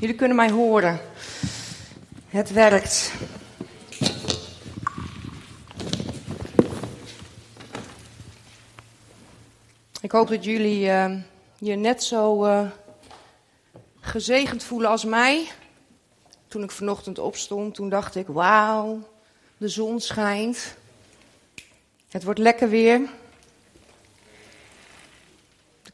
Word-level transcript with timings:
Jullie 0.00 0.14
kunnen 0.14 0.36
mij 0.36 0.50
horen. 0.50 1.00
Het 2.28 2.52
werkt. 2.52 3.12
Ik 10.00 10.10
hoop 10.10 10.28
dat 10.28 10.44
jullie 10.44 10.86
uh, 10.86 11.16
je 11.58 11.74
net 11.74 12.02
zo 12.02 12.44
uh, 12.44 12.70
gezegend 14.00 14.64
voelen 14.64 14.90
als 14.90 15.04
mij. 15.04 15.48
Toen 16.48 16.62
ik 16.62 16.70
vanochtend 16.70 17.18
opstond, 17.18 17.74
toen 17.74 17.88
dacht 17.88 18.14
ik: 18.14 18.26
wauw, 18.26 19.08
de 19.56 19.68
zon 19.68 20.00
schijnt. 20.00 20.74
Het 22.08 22.24
wordt 22.24 22.38
lekker 22.38 22.68
weer. 22.68 23.00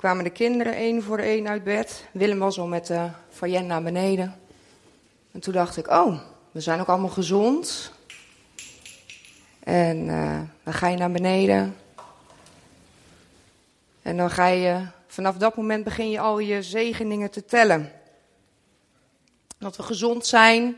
Kwamen 0.07 0.25
de 0.25 0.31
kinderen 0.31 0.75
één 0.75 1.03
voor 1.03 1.19
één 1.19 1.49
uit 1.49 1.65
bed. 1.65 2.05
Willem 2.13 2.39
was 2.39 2.59
al 2.59 2.67
met 2.67 2.87
de 2.87 3.09
Fayen 3.31 3.67
naar 3.67 3.83
beneden. 3.83 4.41
En 5.33 5.41
toen 5.41 5.53
dacht 5.53 5.77
ik: 5.77 5.89
oh, 5.89 6.21
we 6.51 6.61
zijn 6.61 6.81
ook 6.81 6.87
allemaal 6.87 7.11
gezond. 7.11 7.93
En 9.59 10.07
uh, 10.07 10.41
dan 10.63 10.75
ga 10.75 10.89
je 10.89 10.97
naar 10.97 11.11
beneden. 11.11 11.77
En 14.03 14.17
dan 14.17 14.31
ga 14.31 14.47
je, 14.47 14.87
vanaf 15.07 15.37
dat 15.37 15.57
moment 15.57 15.85
begin 15.85 16.11
je 16.11 16.21
al 16.21 16.39
je 16.39 16.63
zegeningen 16.63 17.31
te 17.31 17.45
tellen. 17.45 17.93
Dat 19.59 19.77
we 19.77 19.83
gezond 19.83 20.27
zijn. 20.27 20.77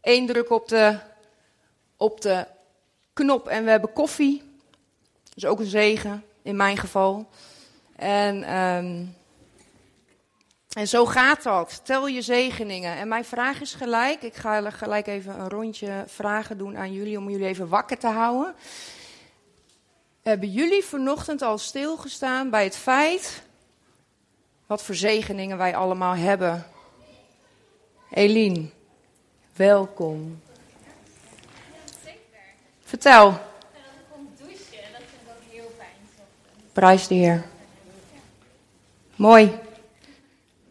Eén 0.00 0.26
druk 0.26 0.50
op 0.50 0.68
de, 0.68 0.98
op 1.96 2.20
de 2.20 2.46
knop 3.12 3.48
en 3.48 3.64
we 3.64 3.70
hebben 3.70 3.92
koffie. 3.92 4.42
Dat 5.24 5.36
is 5.36 5.46
ook 5.46 5.58
een 5.58 5.66
zegen, 5.66 6.24
in 6.42 6.56
mijn 6.56 6.76
geval. 6.76 7.28
En, 7.96 8.56
um, 8.56 9.16
en 10.72 10.88
zo 10.88 11.06
gaat 11.06 11.42
dat. 11.42 11.80
Tel 11.84 12.06
je 12.06 12.22
zegeningen. 12.22 12.96
En 12.96 13.08
mijn 13.08 13.24
vraag 13.24 13.60
is 13.60 13.74
gelijk. 13.74 14.22
Ik 14.22 14.34
ga 14.34 14.70
gelijk 14.70 15.06
even 15.06 15.40
een 15.40 15.48
rondje 15.48 16.04
vragen 16.06 16.58
doen 16.58 16.76
aan 16.76 16.92
jullie 16.92 17.18
om 17.18 17.30
jullie 17.30 17.46
even 17.46 17.68
wakker 17.68 17.98
te 17.98 18.06
houden. 18.06 18.54
Hebben 20.22 20.50
jullie 20.50 20.84
vanochtend 20.84 21.42
al 21.42 21.58
stilgestaan 21.58 22.50
bij 22.50 22.64
het 22.64 22.76
feit 22.76 23.44
wat 24.66 24.82
voor 24.82 24.94
zegeningen 24.94 25.58
wij 25.58 25.76
allemaal 25.76 26.14
hebben? 26.14 26.66
Eline, 28.10 28.68
welkom. 29.56 30.42
Vertel. 32.84 33.30
Dat 33.30 33.40
ik 33.40 34.04
kom 34.10 34.28
douchen, 34.38 34.92
dat 34.92 35.02
vind 35.08 35.22
ik 35.22 35.28
ook 35.28 35.52
heel 35.52 35.70
fijn. 35.76 36.26
Prijs 36.72 37.06
de 37.06 37.14
Heer. 37.14 37.44
Mooi. 39.16 39.58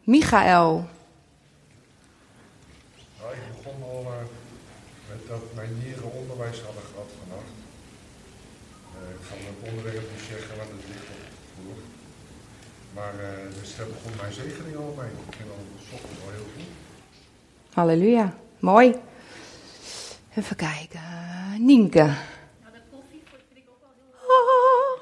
Michael. 0.04 0.88
Nou, 3.20 3.34
ik 3.34 3.42
begon 3.56 3.84
al 3.84 4.02
uh, 4.02 4.18
met 5.10 5.28
dat 5.28 5.42
mijn 5.56 5.78
nieren 5.84 6.12
onderwijs 6.12 6.62
hadden 6.62 6.84
gehad 6.84 7.10
vannacht. 7.20 7.56
Uh, 8.96 9.10
ik 9.10 9.24
ga 9.28 9.36
het 9.36 9.70
onderwerp 9.70 10.12
niet 10.12 10.26
zeggen, 10.30 10.58
want 10.58 10.70
het 10.70 10.88
ligt 10.88 11.10
op 11.14 11.22
het 11.26 11.38
vloer. 11.54 11.80
Maar 12.94 13.14
uh, 13.14 13.60
dus 13.60 13.76
daar 13.76 13.88
begon 13.88 14.12
mijn 14.22 14.34
zegening 14.34 14.76
al 14.76 14.96
mee. 14.98 15.12
Ik 15.28 15.36
vind 15.38 15.50
al 15.50 15.58
de 15.58 15.96
ochtend 15.96 16.20
al 16.26 16.32
heel 16.32 16.48
goed. 16.56 16.70
Halleluja. 17.74 18.34
Mooi. 18.60 18.96
Even 20.36 20.56
kijken. 20.56 21.02
Nienke. 21.60 22.04
Nou, 22.04 22.74
de 22.74 22.82
koffie 22.92 23.24
vind 23.30 23.64
ik 23.64 23.70
ook 23.70 23.82
wel 23.82 23.92
heel 23.96 24.28
Oh. 24.28 25.00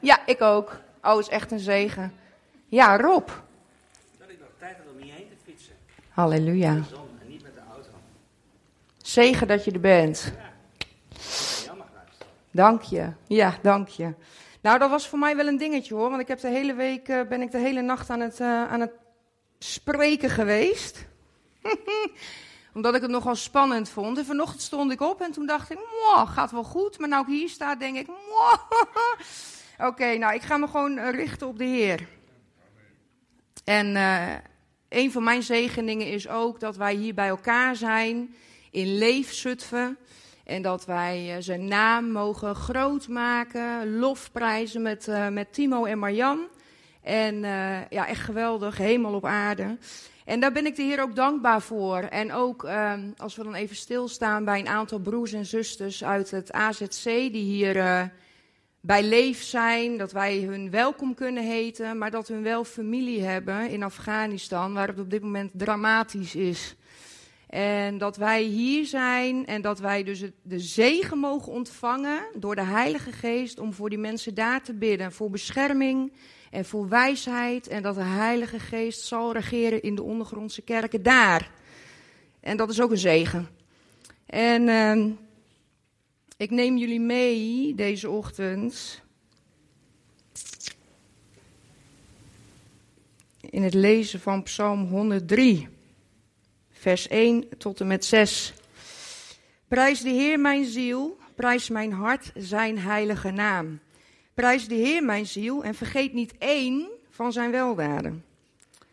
Ja, 0.00 0.26
ik 0.26 0.40
ook. 0.40 0.80
Oh, 1.02 1.18
is 1.18 1.28
echt 1.28 1.50
een 1.50 1.58
zegen. 1.58 2.22
Ja, 2.74 2.96
Rob. 2.96 3.28
Dat 4.18 4.28
ik 4.28 4.38
nog 4.40 4.48
tijd 4.58 4.76
had 4.76 4.86
om 4.94 5.02
hierheen 5.02 5.28
te 5.28 5.36
fietsen. 5.44 5.74
Halleluja. 6.08 6.74
De 6.74 6.82
zon 6.90 7.08
en 7.20 7.28
niet 7.28 7.42
met 7.42 7.54
de 7.54 7.60
auto. 7.72 7.88
Zegen 9.02 9.48
dat 9.48 9.64
je 9.64 9.70
er 9.70 9.80
bent. 9.80 10.32
Jammer 11.64 11.86
geluisterd. 11.86 12.28
Dank 12.50 12.82
je. 12.82 13.12
Ja, 13.26 13.58
dank 13.62 13.88
je. 13.88 14.14
Nou, 14.60 14.78
dat 14.78 14.90
was 14.90 15.08
voor 15.08 15.18
mij 15.18 15.36
wel 15.36 15.46
een 15.46 15.56
dingetje 15.56 15.94
hoor. 15.94 16.08
Want 16.08 16.20
ik 16.20 16.28
heb 16.28 16.40
de 16.40 16.48
hele 16.48 16.74
week, 16.74 17.08
uh, 17.08 17.22
ben 17.28 17.40
ik 17.40 17.50
de 17.50 17.58
hele 17.58 17.80
nacht 17.80 18.10
aan 18.10 18.20
het, 18.20 18.40
uh, 18.40 18.70
aan 18.72 18.80
het 18.80 18.92
spreken 19.58 20.30
geweest. 20.30 21.06
Omdat 22.74 22.94
ik 22.94 23.02
het 23.02 23.10
nogal 23.10 23.34
spannend 23.34 23.88
vond. 23.88 24.18
En 24.18 24.24
vanochtend 24.24 24.62
stond 24.62 24.92
ik 24.92 25.00
op 25.00 25.20
en 25.20 25.32
toen 25.32 25.46
dacht 25.46 25.70
ik, 25.70 25.78
gaat 26.26 26.50
wel 26.50 26.64
goed. 26.64 26.98
Maar 26.98 27.08
nou 27.08 27.22
ik 27.22 27.38
hier 27.38 27.48
sta, 27.48 27.74
denk 27.74 27.96
ik, 27.96 28.08
Oké, 29.78 29.86
okay, 29.86 30.16
nou 30.16 30.34
ik 30.34 30.42
ga 30.42 30.56
me 30.56 30.66
gewoon 30.66 30.98
richten 30.98 31.46
op 31.46 31.58
de 31.58 31.64
Heer. 31.64 32.08
En 33.64 33.96
een 34.88 35.12
van 35.12 35.24
mijn 35.24 35.42
zegeningen 35.42 36.06
is 36.06 36.28
ook 36.28 36.60
dat 36.60 36.76
wij 36.76 36.94
hier 36.94 37.14
bij 37.14 37.28
elkaar 37.28 37.76
zijn 37.76 38.34
in 38.70 38.98
Leefzutphen. 38.98 39.98
En 40.44 40.62
dat 40.62 40.84
wij 40.84 41.36
uh, 41.36 41.36
zijn 41.38 41.64
naam 41.64 42.10
mogen 42.10 42.54
groot 42.54 43.08
maken, 43.08 43.98
lofprijzen 43.98 44.82
met, 44.82 45.06
uh, 45.08 45.28
met 45.28 45.52
Timo 45.52 45.84
en 45.84 45.98
Marjan. 45.98 46.40
En 47.02 47.40
ja, 47.90 48.06
echt 48.06 48.20
geweldig, 48.20 48.76
hemel 48.76 49.14
op 49.14 49.24
aarde. 49.24 49.78
En 50.24 50.40
daar 50.40 50.52
ben 50.52 50.66
ik 50.66 50.76
de 50.76 50.82
Heer 50.82 51.02
ook 51.02 51.16
dankbaar 51.16 51.62
voor. 51.62 51.98
En 51.98 52.32
ook 52.32 52.68
als 53.16 53.36
we 53.36 53.42
dan 53.42 53.54
even 53.54 53.76
stilstaan 53.76 54.44
bij 54.44 54.58
een 54.58 54.68
aantal 54.68 54.98
broers 54.98 55.32
en 55.32 55.46
zusters 55.46 56.04
uit 56.04 56.30
het 56.30 56.52
AZC 56.52 57.04
die 57.04 57.32
hier 57.32 58.10
bij 58.86 59.02
leef 59.02 59.42
zijn, 59.42 59.96
dat 59.96 60.12
wij 60.12 60.38
hun 60.38 60.70
welkom 60.70 61.14
kunnen 61.14 61.44
heten, 61.44 61.98
maar 61.98 62.10
dat 62.10 62.28
hun 62.28 62.42
wel 62.42 62.64
familie 62.64 63.22
hebben 63.22 63.70
in 63.70 63.82
Afghanistan, 63.82 64.72
waar 64.72 64.88
het 64.88 64.98
op 64.98 65.10
dit 65.10 65.22
moment 65.22 65.50
dramatisch 65.54 66.34
is. 66.34 66.76
En 67.46 67.98
dat 67.98 68.16
wij 68.16 68.42
hier 68.42 68.86
zijn 68.86 69.46
en 69.46 69.62
dat 69.62 69.78
wij 69.78 70.02
dus 70.02 70.22
de 70.42 70.58
zegen 70.58 71.18
mogen 71.18 71.52
ontvangen 71.52 72.26
door 72.38 72.54
de 72.54 72.64
Heilige 72.64 73.12
Geest 73.12 73.58
om 73.58 73.72
voor 73.72 73.88
die 73.88 73.98
mensen 73.98 74.34
daar 74.34 74.62
te 74.62 74.74
bidden. 74.74 75.12
Voor 75.12 75.30
bescherming 75.30 76.12
en 76.50 76.64
voor 76.64 76.88
wijsheid. 76.88 77.68
En 77.68 77.82
dat 77.82 77.94
de 77.94 78.02
Heilige 78.02 78.58
Geest 78.58 79.00
zal 79.00 79.32
regeren 79.32 79.82
in 79.82 79.94
de 79.94 80.02
ondergrondse 80.02 80.62
kerken 80.62 81.02
daar. 81.02 81.50
En 82.40 82.56
dat 82.56 82.70
is 82.70 82.80
ook 82.80 82.90
een 82.90 82.98
zegen. 82.98 83.48
En 84.26 84.68
uh, 84.68 85.12
ik 86.36 86.50
neem 86.50 86.76
jullie 86.76 87.00
mee 87.00 87.74
deze 87.74 88.10
ochtend 88.10 89.02
in 93.40 93.62
het 93.62 93.74
lezen 93.74 94.20
van 94.20 94.42
Psalm 94.42 94.86
103 94.88 95.68
vers 96.70 97.08
1 97.08 97.58
tot 97.58 97.80
en 97.80 97.86
met 97.86 98.04
6. 98.04 98.54
Prijs 99.68 100.00
de 100.00 100.10
Heer 100.10 100.40
mijn 100.40 100.64
ziel, 100.64 101.18
prijs 101.34 101.68
mijn 101.68 101.92
hart 101.92 102.32
zijn 102.34 102.78
heilige 102.78 103.30
naam. 103.30 103.80
Prijs 104.34 104.68
de 104.68 104.74
Heer 104.74 105.04
mijn 105.04 105.26
ziel 105.26 105.64
en 105.64 105.74
vergeet 105.74 106.12
niet 106.12 106.34
één 106.38 106.88
van 107.10 107.32
zijn 107.32 107.50
weldaden. 107.50 108.24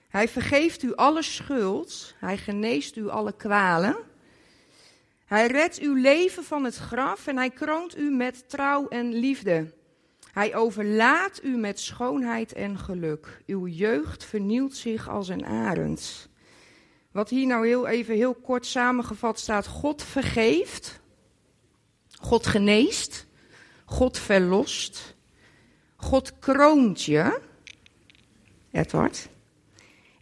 Hij 0.10 0.28
vergeeft 0.28 0.84
u 0.84 0.96
alle 0.96 1.24
schuld, 1.24 2.16
hij 2.20 2.38
geneest 2.38 2.96
u 2.96 3.10
alle 3.10 3.34
kwalen. 3.34 3.98
Hij 5.32 5.48
redt 5.48 5.80
uw 5.80 5.96
leven 5.96 6.44
van 6.44 6.64
het 6.64 6.76
graf 6.76 7.28
en 7.28 7.38
hij 7.38 7.50
kroont 7.50 7.98
u 7.98 8.10
met 8.10 8.50
trouw 8.50 8.88
en 8.88 9.14
liefde. 9.14 9.74
Hij 10.32 10.56
overlaat 10.56 11.40
u 11.44 11.58
met 11.58 11.80
schoonheid 11.80 12.54
en 12.54 12.78
geluk. 12.78 13.42
Uw 13.46 13.68
jeugd 13.68 14.26
vernieuwt 14.26 14.76
zich 14.76 15.10
als 15.10 15.28
een 15.28 15.46
arend. 15.46 16.30
Wat 17.12 17.30
hier 17.30 17.48
nou 17.48 17.68
heel 17.68 17.88
even 17.88 18.16
heel 18.16 18.34
kort 18.34 18.66
samengevat 18.66 19.40
staat: 19.40 19.68
God 19.68 20.04
vergeeft, 20.04 21.00
God 22.20 22.48
geneest, 22.48 23.28
God 23.86 24.18
verlost, 24.18 25.16
God 25.96 26.40
kroont 26.40 27.04
je, 27.04 27.40
Edward, 28.72 29.30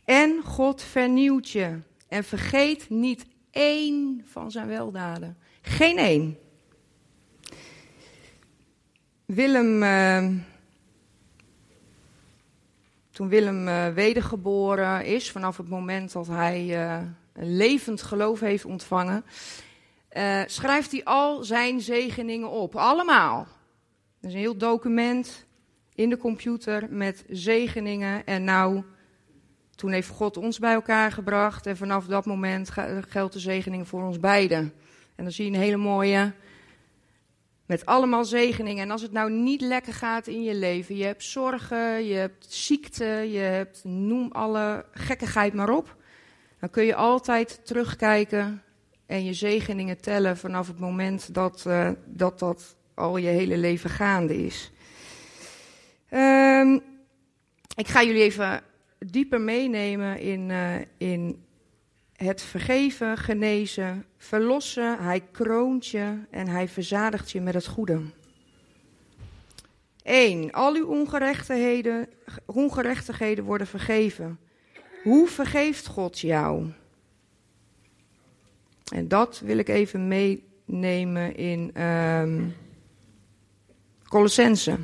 en 0.06 0.42
God 0.44 0.82
vernieuwt 0.82 1.50
je. 1.50 1.80
En 2.08 2.24
vergeet 2.24 2.90
niet 2.90 3.26
één 3.52 4.22
van 4.26 4.52
zijn 4.52 4.68
weldaden. 4.68 5.38
Geen 5.62 5.98
één. 5.98 6.38
Willem. 9.26 9.84
Uh, 9.84 10.28
toen 13.12 13.30
Willem 13.30 13.68
uh, 13.68 13.88
wedergeboren 13.88 15.06
is, 15.06 15.32
vanaf 15.32 15.58
het 15.58 15.70
moment 15.70 16.12
dat 16.12 16.28
hij 16.28 16.66
uh, 16.66 16.98
een 17.34 17.56
levend 17.56 18.02
geloof 18.02 18.40
heeft 18.40 18.66
ontvangen, 18.66 19.26
schrijft 20.46 20.92
hij 20.92 21.04
al 21.04 21.44
zijn 21.44 21.82
zegeningen 21.82 22.50
op. 22.50 22.76
Allemaal. 22.76 23.48
Er 24.22 24.28
is 24.28 24.34
een 24.34 24.40
heel 24.40 24.58
document 24.58 25.46
in 25.96 26.10
de 26.10 26.18
computer 26.18 26.88
met 26.90 27.26
zegeningen. 27.30 28.26
En 28.26 28.44
nou, 28.44 28.84
toen 29.80 29.92
heeft 29.92 30.10
God 30.10 30.38
ons 30.38 30.60
bij 30.60 30.74
elkaar 30.74 31.12
gebracht. 31.12 31.66
En 31.66 31.78
vanaf 31.78 32.06
dat 32.06 32.26
moment 32.26 32.70
geldt 33.10 33.34
de 33.34 33.40
zegening 33.40 33.88
voor 33.88 34.04
ons 34.04 34.20
beiden. 34.20 34.74
En 35.16 35.24
dan 35.24 35.32
zie 35.32 35.46
je 35.46 35.52
een 35.52 35.64
hele 35.64 35.78
mooie 35.78 36.34
met 37.66 37.86
allemaal 37.86 38.26
zegeningen. 38.26 38.84
En 38.84 38.92
als 38.92 39.02
het 39.02 39.12
nou 39.12 39.32
niet 39.32 39.62
lekker 39.62 39.94
gaat 39.94 40.28
in 40.28 40.44
je 40.44 40.56
leven, 40.56 40.96
je 40.96 41.04
hebt 41.04 41.24
zorgen, 41.24 42.06
je 42.06 42.14
hebt 42.14 42.54
ziekte, 42.54 43.06
je 43.06 43.40
hebt 43.40 43.84
noem 43.84 44.32
alle 44.32 44.86
gekkigheid 44.92 45.54
maar 45.54 45.70
op. 45.70 45.96
dan 46.60 46.70
kun 46.70 46.86
je 46.86 46.96
altijd 46.96 47.66
terugkijken 47.66 48.64
en 49.06 49.24
je 49.24 49.34
zegeningen 49.34 50.02
tellen 50.02 50.38
vanaf 50.38 50.68
het 50.68 50.80
moment 50.80 51.34
dat 51.34 51.64
uh, 51.68 51.90
dat, 52.06 52.40
dat 52.40 52.76
al 52.94 53.18
je 53.18 53.28
hele 53.28 53.58
leven 53.58 53.90
gaande 53.90 54.46
is. 54.46 54.72
Um, 56.12 56.82
ik 57.76 57.88
ga 57.88 58.04
jullie 58.04 58.22
even 58.22 58.62
dieper 59.00 59.42
meenemen 59.42 60.20
in, 60.20 60.50
uh, 60.50 60.76
in 60.98 61.44
het 62.14 62.42
vergeven, 62.42 63.18
genezen, 63.18 64.06
verlossen. 64.18 65.04
Hij 65.04 65.20
kroont 65.32 65.88
je 65.88 66.20
en 66.30 66.48
hij 66.48 66.68
verzadigt 66.68 67.32
je 67.32 67.42
met 67.42 67.54
het 67.54 67.68
goede. 67.68 68.02
1. 70.04 70.52
Al 70.52 70.76
uw 70.76 70.88
ongerechtigheden, 70.88 72.08
ongerechtigheden 72.46 73.44
worden 73.44 73.68
vergeven. 73.68 74.40
Hoe 75.04 75.28
vergeeft 75.28 75.88
God 75.88 76.20
jou? 76.20 76.72
En 78.94 79.08
dat 79.08 79.40
wil 79.40 79.58
ik 79.58 79.70
even 79.70 80.08
meenemen 80.08 81.36
in 81.36 81.84
um, 81.84 82.56
Colossense. 84.04 84.78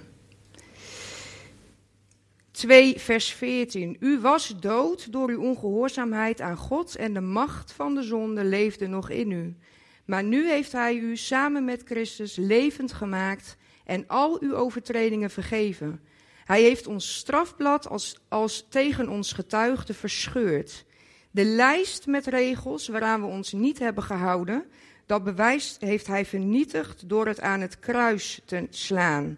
2, 2.55 2.99
vers 2.99 3.33
14. 3.33 3.97
U 3.99 4.19
was 4.19 4.55
dood 4.59 5.11
door 5.11 5.29
uw 5.29 5.41
ongehoorzaamheid 5.41 6.41
aan 6.41 6.57
God 6.57 6.95
en 6.95 7.13
de 7.13 7.21
macht 7.21 7.71
van 7.71 7.95
de 7.95 8.03
zonde 8.03 8.43
leefde 8.43 8.87
nog 8.87 9.09
in 9.09 9.31
u. 9.31 9.55
Maar 10.05 10.23
nu 10.23 10.49
heeft 10.49 10.71
Hij 10.71 10.95
u 10.95 11.17
samen 11.17 11.65
met 11.65 11.81
Christus 11.85 12.35
levend 12.35 12.93
gemaakt 12.93 13.57
en 13.85 14.07
al 14.07 14.41
uw 14.41 14.55
overtredingen 14.55 15.29
vergeven. 15.29 16.01
Hij 16.45 16.61
heeft 16.61 16.87
ons 16.87 17.15
strafblad 17.15 17.87
als, 17.89 18.19
als 18.27 18.67
tegen 18.69 19.09
ons 19.09 19.31
getuigde 19.31 19.93
verscheurd. 19.93 20.85
De 21.31 21.45
lijst 21.45 22.07
met 22.07 22.25
regels 22.25 22.87
waaraan 22.87 23.21
we 23.21 23.27
ons 23.27 23.51
niet 23.51 23.79
hebben 23.79 24.03
gehouden, 24.03 24.65
dat 25.05 25.23
bewijs 25.23 25.77
heeft 25.79 26.07
hij 26.07 26.25
vernietigd 26.25 27.09
door 27.09 27.27
het 27.27 27.41
aan 27.41 27.61
het 27.61 27.79
kruis 27.79 28.41
te 28.45 28.67
slaan. 28.69 29.37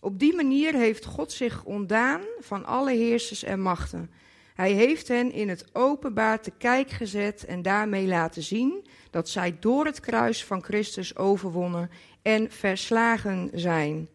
Op 0.00 0.18
die 0.18 0.34
manier 0.34 0.74
heeft 0.74 1.04
God 1.04 1.32
zich 1.32 1.64
ontdaan 1.64 2.20
van 2.40 2.64
alle 2.64 2.92
heersers 2.92 3.44
en 3.44 3.60
machten. 3.60 4.10
Hij 4.54 4.72
heeft 4.72 5.08
hen 5.08 5.32
in 5.32 5.48
het 5.48 5.64
openbaar 5.72 6.40
te 6.40 6.52
kijk 6.58 6.90
gezet 6.90 7.44
en 7.44 7.62
daarmee 7.62 8.06
laten 8.06 8.42
zien 8.42 8.86
dat 9.10 9.28
zij 9.28 9.56
door 9.60 9.84
het 9.84 10.00
kruis 10.00 10.44
van 10.44 10.62
Christus 10.62 11.16
overwonnen 11.16 11.90
en 12.22 12.50
verslagen 12.50 13.50
zijn. 13.52 14.08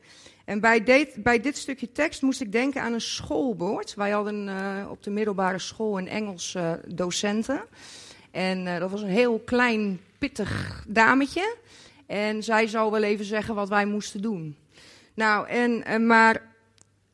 En 0.45 0.59
bij 0.59 0.83
dit, 0.83 1.23
bij 1.23 1.39
dit 1.39 1.57
stukje 1.57 1.91
tekst 1.91 2.21
moest 2.21 2.41
ik 2.41 2.51
denken 2.51 2.81
aan 2.81 2.93
een 2.93 3.01
schoolbord. 3.01 3.93
Wij 3.93 4.11
hadden 4.11 4.47
uh, 4.47 4.87
op 4.89 5.03
de 5.03 5.11
middelbare 5.11 5.59
school 5.59 5.97
een 5.97 6.07
Engels 6.07 6.53
uh, 6.57 6.71
docenten. 6.87 7.61
En 8.31 8.65
uh, 8.65 8.79
dat 8.79 8.91
was 8.91 9.01
een 9.01 9.07
heel 9.07 9.39
klein, 9.39 9.99
pittig 10.17 10.83
dametje. 10.87 11.55
En 12.05 12.43
zij 12.43 12.67
zou 12.67 12.91
wel 12.91 13.03
even 13.03 13.25
zeggen 13.25 13.55
wat 13.55 13.69
wij 13.69 13.85
moesten 13.85 14.21
doen. 14.21 14.55
Nou, 15.13 15.47
en, 15.47 16.05
maar 16.07 16.41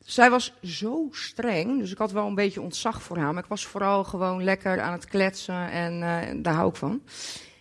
zij 0.04 0.30
was 0.30 0.52
zo 0.62 1.08
streng, 1.10 1.78
dus 1.78 1.90
ik 1.90 1.98
had 1.98 2.12
wel 2.12 2.26
een 2.26 2.34
beetje 2.34 2.60
ontzag 2.60 3.02
voor 3.02 3.16
haar. 3.16 3.32
Maar 3.34 3.42
ik 3.42 3.48
was 3.48 3.66
vooral 3.66 4.04
gewoon 4.04 4.44
lekker 4.44 4.80
aan 4.80 4.92
het 4.92 5.04
kletsen 5.04 5.70
en 5.70 6.42
daar 6.42 6.54
hou 6.54 6.68
ik 6.68 6.76
van. 6.76 7.02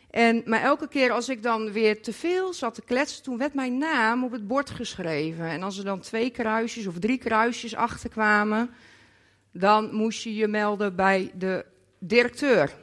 En, 0.10 0.42
maar 0.46 0.62
elke 0.62 0.88
keer 0.88 1.12
als 1.12 1.30
ik 1.30 1.44
dan 1.44 1.72
weer 1.72 2.02
te 2.02 2.14
veel 2.14 2.54
zat 2.54 2.74
te 2.74 2.82
kletsen, 2.82 3.24
toen 3.24 3.38
werd 3.38 3.54
mijn 3.54 3.78
naam 3.78 4.24
op 4.24 4.32
het 4.32 4.48
bord 4.48 4.70
geschreven. 4.70 5.46
En 5.46 5.64
als 5.64 5.78
er 5.78 5.84
dan 5.84 6.00
twee 6.00 6.30
kruisjes 6.30 6.88
of 6.88 7.00
drie 7.00 7.18
kruisjes 7.18 7.76
achterkwamen, 7.76 8.70
dan 9.52 9.94
moest 9.96 10.24
je 10.24 10.36
je 10.36 10.48
melden 10.48 10.96
bij 10.96 11.32
de 11.36 11.66
directeur. 12.00 12.74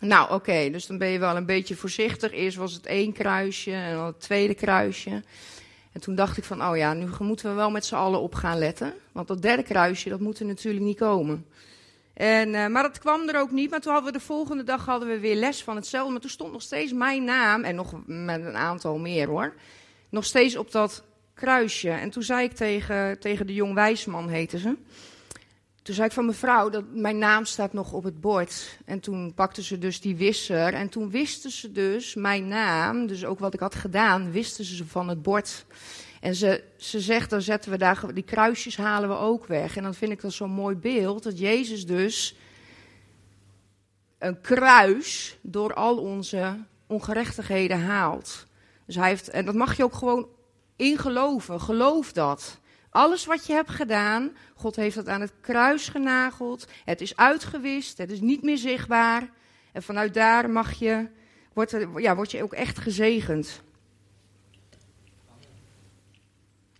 Nou, 0.00 0.32
oké, 0.32 0.70
dus 0.70 0.86
dan 0.86 0.98
ben 0.98 1.08
je 1.08 1.18
wel 1.18 1.36
een 1.36 1.46
beetje 1.46 1.76
voorzichtig. 1.76 2.32
Eerst 2.32 2.56
was 2.56 2.72
het 2.72 2.86
één 2.86 3.12
kruisje 3.12 3.72
en 3.72 3.94
dan 3.94 4.06
het 4.06 4.20
tweede 4.20 4.54
kruisje. 4.54 5.22
En 5.94 6.00
toen 6.00 6.14
dacht 6.14 6.36
ik 6.36 6.44
van, 6.44 6.64
oh 6.64 6.76
ja, 6.76 6.94
nu 6.94 7.08
moeten 7.18 7.48
we 7.48 7.54
wel 7.54 7.70
met 7.70 7.84
z'n 7.84 7.94
allen 7.94 8.20
op 8.20 8.34
gaan 8.34 8.58
letten. 8.58 8.94
Want 9.12 9.28
dat 9.28 9.42
derde 9.42 9.62
kruisje, 9.62 10.08
dat 10.08 10.20
moet 10.20 10.38
er 10.38 10.46
natuurlijk 10.46 10.84
niet 10.84 10.98
komen. 10.98 11.46
En, 12.14 12.48
uh, 12.48 12.66
maar 12.66 12.82
dat 12.82 12.98
kwam 12.98 13.28
er 13.28 13.40
ook 13.40 13.50
niet. 13.50 13.70
Maar 13.70 13.80
toen 13.80 13.92
hadden 13.92 14.12
we 14.12 14.18
de 14.18 14.24
volgende 14.24 14.64
dag 14.64 14.84
hadden 14.86 15.08
we 15.08 15.18
weer 15.18 15.34
les 15.34 15.62
van 15.62 15.76
hetzelfde. 15.76 16.12
Maar 16.12 16.20
toen 16.20 16.30
stond 16.30 16.52
nog 16.52 16.62
steeds 16.62 16.92
mijn 16.92 17.24
naam, 17.24 17.62
en 17.62 17.74
nog 17.74 17.92
met 18.06 18.44
een 18.44 18.56
aantal 18.56 18.98
meer 18.98 19.28
hoor, 19.28 19.54
nog 20.08 20.24
steeds 20.24 20.56
op 20.56 20.70
dat 20.70 21.02
kruisje. 21.34 21.90
En 21.90 22.10
toen 22.10 22.22
zei 22.22 22.44
ik 22.44 22.52
tegen, 22.52 23.18
tegen 23.18 23.46
de 23.46 23.54
jong 23.54 23.74
wijsman, 23.74 24.28
heette 24.28 24.58
ze. 24.58 24.76
Toen 25.84 25.94
zei 25.94 26.06
ik 26.06 26.12
van 26.12 26.26
mevrouw, 26.26 26.70
dat 26.70 26.84
mijn 26.94 27.18
naam 27.18 27.44
staat 27.44 27.72
nog 27.72 27.92
op 27.92 28.04
het 28.04 28.20
bord. 28.20 28.78
En 28.84 29.00
toen 29.00 29.34
pakte 29.34 29.62
ze 29.62 29.78
dus 29.78 30.00
die 30.00 30.16
wisser. 30.16 30.74
En 30.74 30.88
toen 30.88 31.10
wisten 31.10 31.50
ze 31.50 31.72
dus 31.72 32.14
mijn 32.14 32.48
naam, 32.48 33.06
dus 33.06 33.24
ook 33.24 33.38
wat 33.38 33.54
ik 33.54 33.60
had 33.60 33.74
gedaan, 33.74 34.30
wisten 34.30 34.64
ze 34.64 34.86
van 34.86 35.08
het 35.08 35.22
bord. 35.22 35.64
En 36.20 36.34
ze, 36.34 36.64
ze 36.76 37.00
zegt, 37.00 37.30
dan 37.30 37.42
zetten 37.42 37.70
we 37.70 37.78
daar, 37.78 38.14
die 38.14 38.22
kruisjes 38.22 38.76
halen 38.76 39.08
we 39.08 39.14
ook 39.14 39.46
weg. 39.46 39.76
En 39.76 39.82
dan 39.82 39.94
vind 39.94 40.12
ik 40.12 40.20
dat 40.20 40.32
zo'n 40.32 40.50
mooi 40.50 40.76
beeld, 40.76 41.22
dat 41.22 41.38
Jezus 41.38 41.86
dus 41.86 42.36
een 44.18 44.40
kruis 44.40 45.38
door 45.42 45.74
al 45.74 45.96
onze 45.96 46.58
ongerechtigheden 46.86 47.80
haalt. 47.80 48.46
Dus 48.86 48.94
hij 48.94 49.08
heeft, 49.08 49.28
en 49.28 49.44
dat 49.44 49.54
mag 49.54 49.76
je 49.76 49.84
ook 49.84 49.94
gewoon 49.94 50.28
ingeloven, 50.76 51.60
geloof 51.60 52.12
dat. 52.12 52.58
Alles 52.94 53.24
wat 53.24 53.46
je 53.46 53.52
hebt 53.52 53.70
gedaan, 53.70 54.36
God 54.54 54.76
heeft 54.76 54.94
dat 54.94 55.08
aan 55.08 55.20
het 55.20 55.32
kruis 55.40 55.88
genageld. 55.88 56.66
Het 56.84 57.00
is 57.00 57.16
uitgewist, 57.16 57.98
het 57.98 58.10
is 58.10 58.20
niet 58.20 58.42
meer 58.42 58.58
zichtbaar. 58.58 59.30
En 59.72 59.82
vanuit 59.82 60.14
daar 60.14 60.50
mag 60.50 60.72
je, 60.72 61.08
wordt, 61.52 61.76
ja, 61.96 62.14
word 62.14 62.30
je 62.30 62.42
ook 62.42 62.52
echt 62.52 62.78
gezegend. 62.78 63.62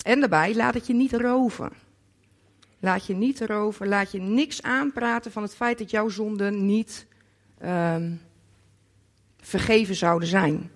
En 0.04 0.20
daarbij, 0.20 0.54
laat 0.54 0.74
het 0.74 0.86
je 0.86 0.94
niet 0.94 1.12
roven. 1.12 1.72
Laat 2.80 3.06
je 3.06 3.14
niet 3.14 3.40
roven, 3.40 3.88
laat 3.88 4.12
je 4.12 4.20
niks 4.20 4.62
aanpraten 4.62 5.32
van 5.32 5.42
het 5.42 5.54
feit 5.54 5.78
dat 5.78 5.90
jouw 5.90 6.08
zonden 6.08 6.66
niet 6.66 7.06
um, 7.62 8.20
vergeven 9.40 9.94
zouden 9.94 10.28
zijn. 10.28 10.70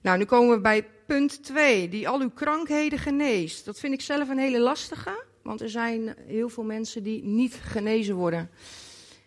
Nou, 0.00 0.18
nu 0.18 0.24
komen 0.24 0.56
we 0.56 0.60
bij 0.60 0.86
punt 1.06 1.44
2, 1.44 1.88
die 1.88 2.08
al 2.08 2.20
uw 2.20 2.30
krankheden 2.30 2.98
geneest. 2.98 3.64
Dat 3.64 3.80
vind 3.80 3.94
ik 3.94 4.00
zelf 4.00 4.28
een 4.28 4.38
hele 4.38 4.60
lastige, 4.60 5.24
want 5.42 5.60
er 5.60 5.70
zijn 5.70 6.14
heel 6.26 6.48
veel 6.48 6.64
mensen 6.64 7.02
die 7.02 7.24
niet 7.24 7.54
genezen 7.54 8.14
worden. 8.14 8.50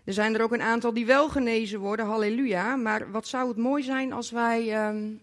Er 0.03 0.13
zijn 0.13 0.35
er 0.35 0.41
ook 0.41 0.53
een 0.53 0.61
aantal 0.61 0.93
die 0.93 1.05
wel 1.05 1.29
genezen 1.29 1.79
worden, 1.79 2.05
halleluja. 2.05 2.75
Maar 2.75 3.11
wat 3.11 3.27
zou 3.27 3.47
het 3.47 3.57
mooi 3.57 3.83
zijn 3.83 4.13
als 4.13 4.31
wij 4.31 4.87
um, 4.87 5.19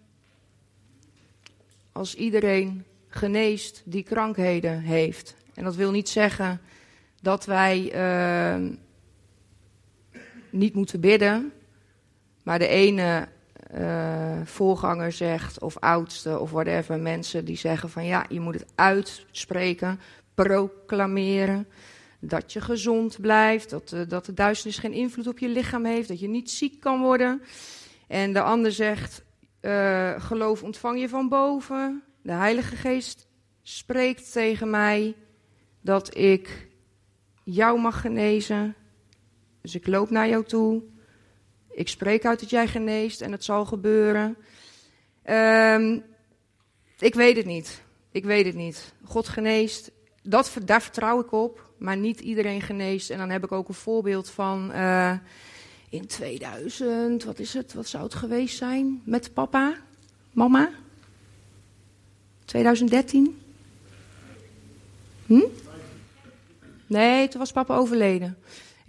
als 1.92 2.14
iedereen 2.14 2.84
geneest 3.08 3.82
die 3.84 4.02
krankheden 4.02 4.80
heeft. 4.80 5.36
En 5.54 5.64
dat 5.64 5.74
wil 5.74 5.90
niet 5.90 6.08
zeggen 6.08 6.60
dat 7.20 7.44
wij 7.44 7.92
uh, 7.94 8.68
niet 10.50 10.74
moeten 10.74 11.00
bidden. 11.00 11.52
Maar 12.42 12.58
de 12.58 12.66
ene 12.66 13.28
uh, 13.78 14.40
voorganger 14.44 15.12
zegt, 15.12 15.60
of 15.60 15.78
oudste, 15.78 16.38
of 16.38 16.50
whatever, 16.50 17.00
mensen 17.00 17.44
die 17.44 17.56
zeggen 17.56 17.90
van 17.90 18.04
ja, 18.04 18.24
je 18.28 18.40
moet 18.40 18.54
het 18.54 18.66
uitspreken, 18.74 20.00
proclameren. 20.34 21.68
Dat 22.20 22.52
je 22.52 22.60
gezond 22.60 23.20
blijft, 23.20 23.70
dat, 23.70 23.92
uh, 23.92 24.00
dat 24.08 24.26
de 24.26 24.34
duisternis 24.34 24.78
geen 24.78 24.92
invloed 24.92 25.26
op 25.26 25.38
je 25.38 25.48
lichaam 25.48 25.84
heeft, 25.84 26.08
dat 26.08 26.20
je 26.20 26.28
niet 26.28 26.50
ziek 26.50 26.80
kan 26.80 27.00
worden. 27.00 27.42
En 28.08 28.32
de 28.32 28.42
ander 28.42 28.72
zegt, 28.72 29.24
uh, 29.60 30.20
geloof 30.20 30.62
ontvang 30.62 31.00
je 31.00 31.08
van 31.08 31.28
boven. 31.28 32.02
De 32.22 32.32
Heilige 32.32 32.76
Geest 32.76 33.26
spreekt 33.62 34.32
tegen 34.32 34.70
mij 34.70 35.14
dat 35.80 36.16
ik 36.16 36.68
jou 37.44 37.80
mag 37.80 38.00
genezen. 38.00 38.74
Dus 39.60 39.74
ik 39.74 39.86
loop 39.86 40.10
naar 40.10 40.28
jou 40.28 40.44
toe. 40.44 40.82
Ik 41.74 41.88
spreek 41.88 42.24
uit 42.24 42.40
dat 42.40 42.50
jij 42.50 42.66
geneest 42.66 43.20
en 43.20 43.32
het 43.32 43.44
zal 43.44 43.64
gebeuren. 43.64 44.36
Um, 45.30 46.04
ik 46.98 47.14
weet 47.14 47.36
het 47.36 47.46
niet. 47.46 47.82
Ik 48.10 48.24
weet 48.24 48.46
het 48.46 48.54
niet. 48.54 48.92
God 49.04 49.28
geneest. 49.28 49.90
Dat, 50.22 50.56
daar 50.64 50.82
vertrouw 50.82 51.20
ik 51.20 51.32
op. 51.32 51.70
Maar 51.78 51.96
niet 51.96 52.20
iedereen 52.20 52.62
geneest. 52.62 53.10
En 53.10 53.18
dan 53.18 53.30
heb 53.30 53.44
ik 53.44 53.52
ook 53.52 53.68
een 53.68 53.74
voorbeeld 53.74 54.30
van. 54.30 54.70
Uh, 54.74 55.12
in 55.92 56.06
2000, 56.06 57.24
wat 57.24 57.38
is 57.38 57.54
het? 57.54 57.72
Wat 57.72 57.86
zou 57.86 58.02
het 58.04 58.14
geweest 58.14 58.56
zijn? 58.56 59.02
Met 59.04 59.34
papa? 59.34 59.76
Mama? 60.30 60.70
2013? 62.44 63.38
Hm? 65.26 65.40
Nee, 66.86 67.28
toen 67.28 67.40
was 67.40 67.52
papa 67.52 67.76
overleden. 67.76 68.38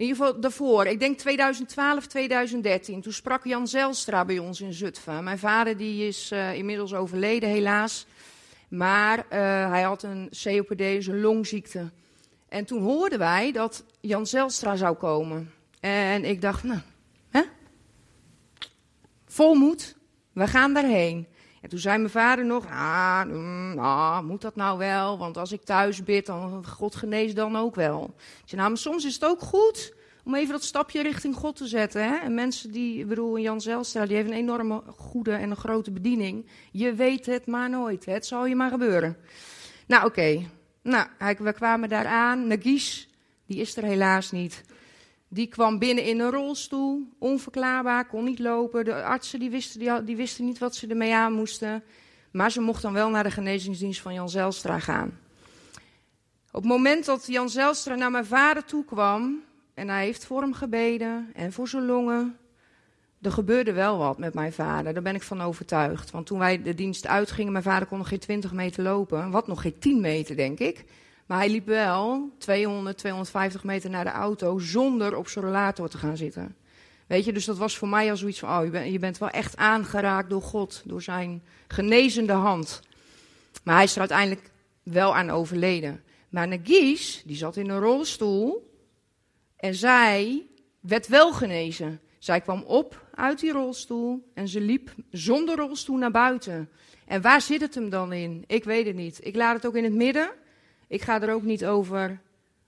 In 0.04 0.10
ieder 0.10 0.26
geval 0.26 0.40
daarvoor, 0.40 0.86
ik 0.86 0.98
denk 0.98 1.18
2012, 1.18 2.06
2013. 2.06 3.00
Toen 3.00 3.12
sprak 3.12 3.44
Jan 3.44 3.68
Zelstra 3.68 4.24
bij 4.24 4.38
ons 4.38 4.60
in 4.60 4.72
Zutphen. 4.72 5.24
Mijn 5.24 5.38
vader 5.38 5.76
die 5.76 6.06
is 6.06 6.32
uh, 6.32 6.54
inmiddels 6.54 6.94
overleden, 6.94 7.48
helaas. 7.48 8.06
Maar 8.68 9.18
uh, 9.18 9.24
hij 9.70 9.82
had 9.82 10.02
een 10.02 10.30
COPD, 10.42 10.78
dus 10.78 11.06
een 11.06 11.20
longziekte. 11.20 11.90
En 12.48 12.64
toen 12.64 12.82
hoorden 12.82 13.18
wij 13.18 13.52
dat 13.52 13.84
Jan 14.00 14.26
Zelstra 14.26 14.76
zou 14.76 14.96
komen. 14.96 15.52
En 15.80 16.24
ik 16.24 16.40
dacht, 16.40 16.62
nou, 16.62 16.80
hè? 17.30 17.42
Vol 19.26 19.54
moed, 19.54 19.96
we 20.32 20.46
gaan 20.46 20.74
daarheen. 20.74 21.26
En 21.64 21.70
toen 21.70 21.78
zei 21.78 21.98
mijn 21.98 22.10
vader 22.10 22.44
nog, 22.44 22.66
ah, 22.70 23.24
mm, 23.24 23.78
ah, 23.78 24.20
moet 24.20 24.40
dat 24.40 24.56
nou 24.56 24.78
wel? 24.78 25.18
Want 25.18 25.36
als 25.36 25.52
ik 25.52 25.62
thuis 25.62 26.02
bid, 26.02 26.26
dan 26.26 26.66
God 26.66 26.94
geneest 26.94 27.36
dan 27.36 27.56
ook 27.56 27.74
wel. 27.74 28.14
Ik 28.46 28.52
nou, 28.52 28.68
maar 28.68 28.78
soms 28.78 29.04
is 29.04 29.14
het 29.14 29.24
ook 29.24 29.40
goed 29.40 29.94
om 30.24 30.34
even 30.34 30.52
dat 30.52 30.64
stapje 30.64 31.02
richting 31.02 31.34
God 31.34 31.56
te 31.56 31.66
zetten. 31.66 32.04
Hè? 32.04 32.16
En 32.16 32.34
mensen 32.34 32.70
die, 32.70 32.98
ik 32.98 33.08
bedoel, 33.08 33.38
Jan 33.38 33.60
Zelstra, 33.60 34.06
die 34.06 34.16
heeft 34.16 34.28
een 34.28 34.36
enorme 34.36 34.82
goede 34.96 35.32
en 35.32 35.50
een 35.50 35.56
grote 35.56 35.90
bediening. 35.90 36.46
Je 36.70 36.94
weet 36.94 37.26
het 37.26 37.46
maar 37.46 37.70
nooit. 37.70 38.04
Het 38.04 38.26
zal 38.26 38.46
je 38.46 38.54
maar 38.54 38.70
gebeuren. 38.70 39.16
Nou, 39.86 40.06
oké. 40.06 40.42
Nou, 40.82 41.06
we 41.38 41.52
kwamen 41.52 41.88
daar 41.88 42.06
aan. 42.06 42.46
Nagis, 42.46 43.08
die 43.46 43.60
is 43.60 43.76
er 43.76 43.84
helaas 43.84 44.30
niet. 44.30 44.62
Die 45.34 45.46
kwam 45.46 45.78
binnen 45.78 46.04
in 46.04 46.20
een 46.20 46.30
rolstoel, 46.30 47.08
onverklaarbaar, 47.18 48.06
kon 48.06 48.24
niet 48.24 48.38
lopen. 48.38 48.84
De 48.84 49.02
artsen 49.02 49.38
die 49.38 49.50
wisten, 49.50 49.78
die, 49.78 50.04
die 50.04 50.16
wisten 50.16 50.44
niet 50.44 50.58
wat 50.58 50.76
ze 50.76 50.86
ermee 50.86 51.14
aan 51.14 51.32
moesten. 51.32 51.82
Maar 52.30 52.50
ze 52.50 52.60
mocht 52.60 52.82
dan 52.82 52.92
wel 52.92 53.10
naar 53.10 53.22
de 53.22 53.30
genezingsdienst 53.30 54.00
van 54.00 54.14
Jan 54.14 54.28
Zelstra 54.28 54.78
gaan. 54.78 55.18
Op 56.52 56.62
het 56.62 56.70
moment 56.70 57.04
dat 57.04 57.26
Jan 57.26 57.48
Zelstra 57.48 57.94
naar 57.94 58.10
mijn 58.10 58.26
vader 58.26 58.64
toe 58.64 58.84
kwam, 58.84 59.42
en 59.74 59.88
hij 59.88 60.04
heeft 60.04 60.24
voor 60.24 60.40
hem 60.40 60.52
gebeden 60.52 61.30
en 61.32 61.52
voor 61.52 61.68
zijn 61.68 61.86
longen. 61.86 62.36
Er 63.20 63.32
gebeurde 63.32 63.72
wel 63.72 63.98
wat 63.98 64.18
met 64.18 64.34
mijn 64.34 64.52
vader, 64.52 64.94
daar 64.94 65.02
ben 65.02 65.14
ik 65.14 65.22
van 65.22 65.40
overtuigd. 65.40 66.10
Want 66.10 66.26
toen 66.26 66.38
wij 66.38 66.62
de 66.62 66.74
dienst 66.74 67.06
uitgingen, 67.06 67.52
mijn 67.52 67.64
vader 67.64 67.88
kon 67.88 67.98
nog 67.98 68.08
geen 68.08 68.18
20 68.18 68.52
meter 68.52 68.82
lopen. 68.82 69.30
Wat 69.30 69.46
nog 69.46 69.60
geen 69.60 69.78
10 69.78 70.00
meter, 70.00 70.36
denk 70.36 70.58
ik. 70.58 70.84
Maar 71.26 71.38
hij 71.38 71.50
liep 71.50 71.66
wel 71.66 72.30
200, 72.38 72.98
250 72.98 73.64
meter 73.64 73.90
naar 73.90 74.04
de 74.04 74.10
auto 74.10 74.58
zonder 74.58 75.16
op 75.16 75.28
zijn 75.28 75.44
rollator 75.44 75.88
te 75.88 75.98
gaan 75.98 76.16
zitten. 76.16 76.56
Weet 77.06 77.24
je, 77.24 77.32
dus 77.32 77.44
dat 77.44 77.58
was 77.58 77.76
voor 77.76 77.88
mij 77.88 78.10
al 78.10 78.16
zoiets 78.16 78.38
van: 78.38 78.58
oh, 78.58 78.64
je 78.64 78.70
bent, 78.70 78.92
je 78.92 78.98
bent 78.98 79.18
wel 79.18 79.30
echt 79.30 79.56
aangeraakt 79.56 80.30
door 80.30 80.42
God, 80.42 80.82
door 80.84 81.02
zijn 81.02 81.42
genezende 81.68 82.32
hand. 82.32 82.80
Maar 83.62 83.74
hij 83.74 83.84
is 83.84 83.92
er 83.92 84.00
uiteindelijk 84.00 84.50
wel 84.82 85.16
aan 85.16 85.30
overleden. 85.30 86.02
Maar 86.28 86.48
Nagies, 86.48 87.22
die 87.26 87.36
zat 87.36 87.56
in 87.56 87.68
een 87.68 87.80
rolstoel 87.80 88.72
en 89.56 89.74
zij 89.74 90.46
werd 90.80 91.08
wel 91.08 91.32
genezen. 91.32 92.00
Zij 92.18 92.40
kwam 92.40 92.62
op 92.62 93.06
uit 93.14 93.40
die 93.40 93.52
rolstoel 93.52 94.30
en 94.34 94.48
ze 94.48 94.60
liep 94.60 94.94
zonder 95.10 95.56
rolstoel 95.56 95.96
naar 95.96 96.10
buiten. 96.10 96.68
En 97.06 97.22
waar 97.22 97.40
zit 97.40 97.60
het 97.60 97.74
hem 97.74 97.90
dan 97.90 98.12
in? 98.12 98.44
Ik 98.46 98.64
weet 98.64 98.86
het 98.86 98.96
niet. 98.96 99.18
Ik 99.22 99.36
laat 99.36 99.54
het 99.54 99.66
ook 99.66 99.74
in 99.74 99.84
het 99.84 99.92
midden. 99.92 100.30
Ik 100.88 101.02
ga 101.02 101.22
er 101.22 101.32
ook 101.32 101.42
niet 101.42 101.66
over 101.66 102.20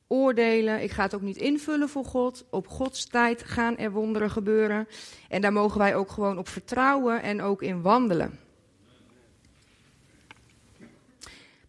oordelen. 0.07 0.83
Ik 0.83 0.91
ga 0.91 1.03
het 1.03 1.15
ook 1.15 1.23
niet 1.23 1.37
invullen 1.37 1.89
voor 1.89 2.05
God. 2.05 2.45
Op 2.51 2.67
Gods 2.69 3.07
tijd 3.07 3.43
gaan 3.43 3.77
er 3.77 3.91
wonderen 3.91 4.31
gebeuren. 4.31 4.89
En 5.29 5.41
daar 5.41 5.53
mogen 5.53 5.79
wij 5.79 5.97
ook 5.97 6.11
gewoon 6.11 6.39
op 6.39 6.49
vertrouwen 6.49 7.23
en 7.23 7.43
ook 7.43 7.63
in 7.63 7.83
wandelen. 7.83 8.39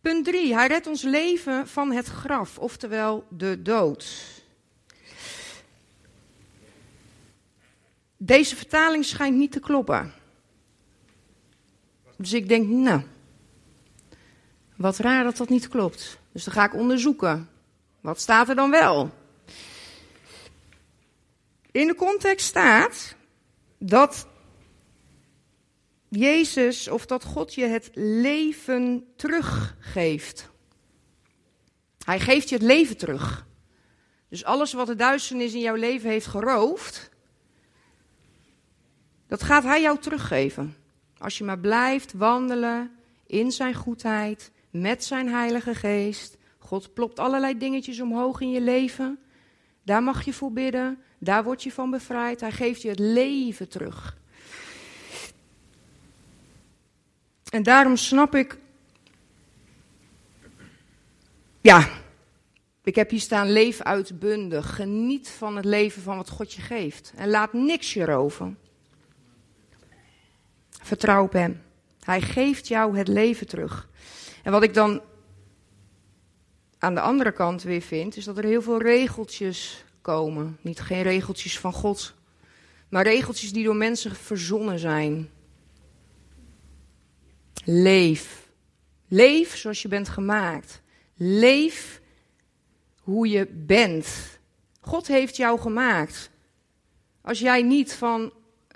Punt 0.02 0.26
3. 0.26 0.54
Hij 0.54 0.68
redt 0.68 0.88
ons 0.88 1.02
leven 1.02 1.68
van 1.68 1.92
het 1.92 2.08
graf, 2.08 2.58
oftewel 2.58 3.26
de 3.30 3.62
dood. 3.62 4.36
Deze 8.18 8.56
vertaling 8.56 9.06
schijnt 9.06 9.38
niet 9.38 9.52
te 9.52 9.60
kloppen. 9.60 10.14
Dus 12.18 12.34
ik 12.34 12.48
denk, 12.48 12.68
nou, 12.68 13.02
wat 14.76 14.98
raar 14.98 15.24
dat 15.24 15.38
dat 15.38 15.50
niet 15.50 15.68
klopt. 15.68 16.20
Dus 16.38 16.46
dan 16.46 16.56
ga 16.56 16.66
ik 16.66 16.74
onderzoeken. 16.74 17.50
Wat 18.02 18.20
staat 18.20 18.50
er 18.50 18.56
dan 18.56 18.72
wel? 18.72 19.12
In 21.72 21.88
de 21.88 21.96
context 21.96 22.48
staat 22.48 23.16
dat 23.78 24.28
Jezus 26.08 26.88
of 26.88 27.06
dat 27.06 27.24
God 27.24 27.54
je 27.54 27.66
het 27.66 27.90
leven 27.94 29.06
teruggeeft. 29.16 30.50
Hij 32.06 32.20
geeft 32.20 32.50
je 32.50 32.56
het 32.56 32.64
leven 32.64 32.98
terug. 32.98 33.46
Dus 34.30 34.44
alles 34.44 34.74
wat 34.74 34.88
de 34.88 34.96
duisternis 34.96 35.54
in 35.54 35.60
jouw 35.60 35.76
leven 35.76 36.10
heeft 36.10 36.28
geroofd, 36.28 37.10
dat 39.28 39.44
gaat 39.44 39.64
Hij 39.64 39.82
jou 39.82 40.00
teruggeven. 40.00 40.76
Als 41.18 41.38
je 41.38 41.44
maar 41.44 41.60
blijft 41.60 42.14
wandelen 42.14 42.92
in 43.26 43.52
Zijn 43.52 43.74
goedheid, 43.74 44.52
met 44.82 45.04
Zijn 45.04 45.30
Heilige 45.30 45.76
Geest. 45.76 46.38
God 46.58 46.94
plopt 46.94 47.20
allerlei 47.20 47.58
dingetjes 47.58 48.00
omhoog 48.00 48.42
in 48.42 48.50
je 48.50 48.62
leven. 48.62 49.20
Daar 49.84 50.04
mag 50.04 50.26
je 50.26 50.34
voor 50.34 50.52
bidden. 50.52 51.02
Daar 51.20 51.44
word 51.44 51.64
je 51.64 51.72
van 51.72 51.90
bevrijd. 51.90 52.40
Hij 52.40 52.52
geeft 52.52 52.82
je 52.82 52.90
het 52.90 53.00
leven 53.00 53.70
terug. 53.70 54.18
En 57.50 57.64
daarom 57.64 57.96
snap 57.96 58.36
ik. 58.36 58.58
Ja, 61.62 61.90
ik 62.84 62.96
heb 62.96 63.10
hier 63.10 63.20
staan: 63.20 63.52
leef 63.52 63.82
uitbundig. 63.82 64.76
Geniet 64.76 65.30
van 65.30 65.56
het 65.56 65.66
leven 65.66 66.02
van 66.02 66.18
wat 66.18 66.30
God 66.30 66.54
je 66.54 66.62
geeft. 66.62 67.14
En 67.16 67.30
laat 67.30 67.54
niks 67.54 67.94
je 67.94 68.06
roven. 68.06 68.58
Vertrouw 70.70 71.24
op 71.24 71.34
Hem. 71.34 71.62
Hij 72.04 72.22
geeft 72.22 72.68
jou 72.68 72.98
het 72.98 73.08
leven 73.08 73.48
terug. 73.48 73.90
En 74.44 74.52
wat 74.52 74.64
ik 74.64 74.74
dan 74.74 75.02
aan 76.78 76.96
de 76.96 77.02
andere 77.02 77.32
kant 77.32 77.64
weer 77.64 77.82
vind, 77.82 78.18
is 78.18 78.26
dat 78.26 78.38
er 78.38 78.44
heel 78.44 78.62
veel 78.62 78.82
regeltjes 78.82 79.86
komen. 80.02 80.58
Niet 80.62 80.80
geen 80.80 81.02
regeltjes 81.02 81.60
van 81.60 81.74
God, 81.74 82.14
maar 82.90 83.04
regeltjes 83.04 83.54
die 83.54 83.64
door 83.64 83.76
mensen 83.76 84.16
verzonnen 84.16 84.80
zijn. 84.80 85.30
Leef. 87.66 88.50
Leef 89.08 89.56
zoals 89.56 89.82
je 89.82 89.88
bent 89.88 90.10
gemaakt. 90.10 90.82
Leef 91.16 92.02
hoe 93.02 93.30
je 93.30 93.48
bent. 93.52 94.40
God 94.80 95.08
heeft 95.08 95.36
jou 95.36 95.60
gemaakt. 95.60 96.30
Als 97.22 97.40
jij 97.40 97.62
niet 97.62 97.94
van 97.94 98.34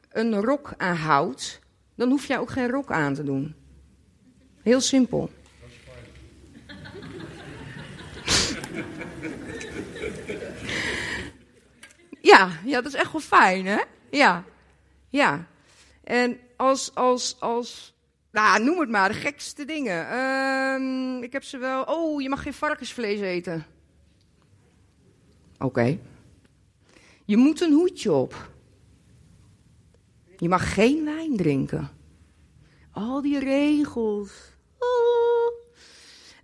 een 0.10 0.42
rok 0.42 0.74
aanhoudt, 0.78 1.60
dan 1.96 2.10
hoef 2.10 2.26
jij 2.26 2.40
ook 2.40 2.50
geen 2.50 2.70
rok 2.70 2.92
aan 2.92 3.14
te 3.14 3.24
doen. 3.24 3.56
Heel 4.62 4.82
simpel. 4.82 5.30
Ja, 12.32 12.50
ja, 12.66 12.82
dat 12.82 12.94
is 12.94 13.00
echt 13.00 13.12
wel 13.12 13.22
fijn, 13.22 13.66
hè? 13.66 13.82
Ja, 14.10 14.44
ja. 15.10 15.48
En 16.04 16.40
als, 16.56 16.96
als, 16.96 17.40
als, 17.40 17.94
nou, 18.32 18.64
noem 18.64 18.80
het 18.80 18.90
maar, 18.90 19.10
de 19.10 19.16
gekste 19.16 19.66
dingen. 19.66 20.08
Ehm, 20.10 21.24
ik 21.24 21.34
heb 21.34 21.44
ze 21.44 21.58
wel, 21.58 21.84
oh, 21.84 22.22
je 22.22 22.30
mag 22.30 22.42
geen 22.44 22.54
varkensvlees 22.54 23.20
eten. 23.20 23.66
Oké. 25.60 26.00
Je 27.26 27.38
moet 27.38 27.62
een 27.62 27.74
hoedje 27.74 28.12
op. 28.12 28.50
Je 30.38 30.50
mag 30.50 30.74
geen 30.74 31.06
wijn 31.06 31.38
drinken. 31.38 31.90
Al 32.92 33.22
die 33.22 33.40
regels. 33.40 34.32
Oh. 34.80 35.54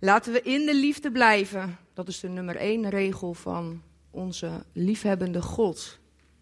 Laten 0.00 0.32
we 0.32 0.42
in 0.42 0.66
de 0.66 0.74
liefde 0.74 1.10
blijven. 1.10 1.78
Dat 1.94 2.08
is 2.08 2.20
de 2.20 2.28
nummer 2.28 2.56
één 2.56 2.88
regel 2.88 3.34
van 3.34 3.82
onze 4.10 4.64
liefhebbende 4.72 5.42
God. 5.42 5.98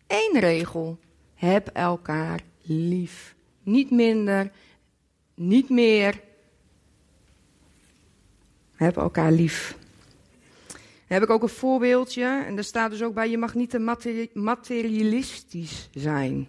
Eén 0.06 0.40
regel. 0.40 0.98
Heb 1.34 1.68
elkaar 1.68 2.40
lief. 2.62 3.34
Niet 3.62 3.90
minder, 3.90 4.50
niet 5.34 5.68
meer. 5.68 6.20
Heb 8.72 8.96
elkaar 8.96 9.32
lief. 9.32 9.76
Heb 11.06 11.22
ik 11.22 11.30
ook 11.30 11.42
een 11.42 11.48
voorbeeldje. 11.48 12.44
En 12.46 12.54
daar 12.54 12.64
staat 12.64 12.90
dus 12.90 13.02
ook 13.02 13.14
bij: 13.14 13.30
je 13.30 13.38
mag 13.38 13.54
niet 13.54 13.70
te 13.70 14.28
materialistisch 14.32 15.88
zijn. 15.94 16.48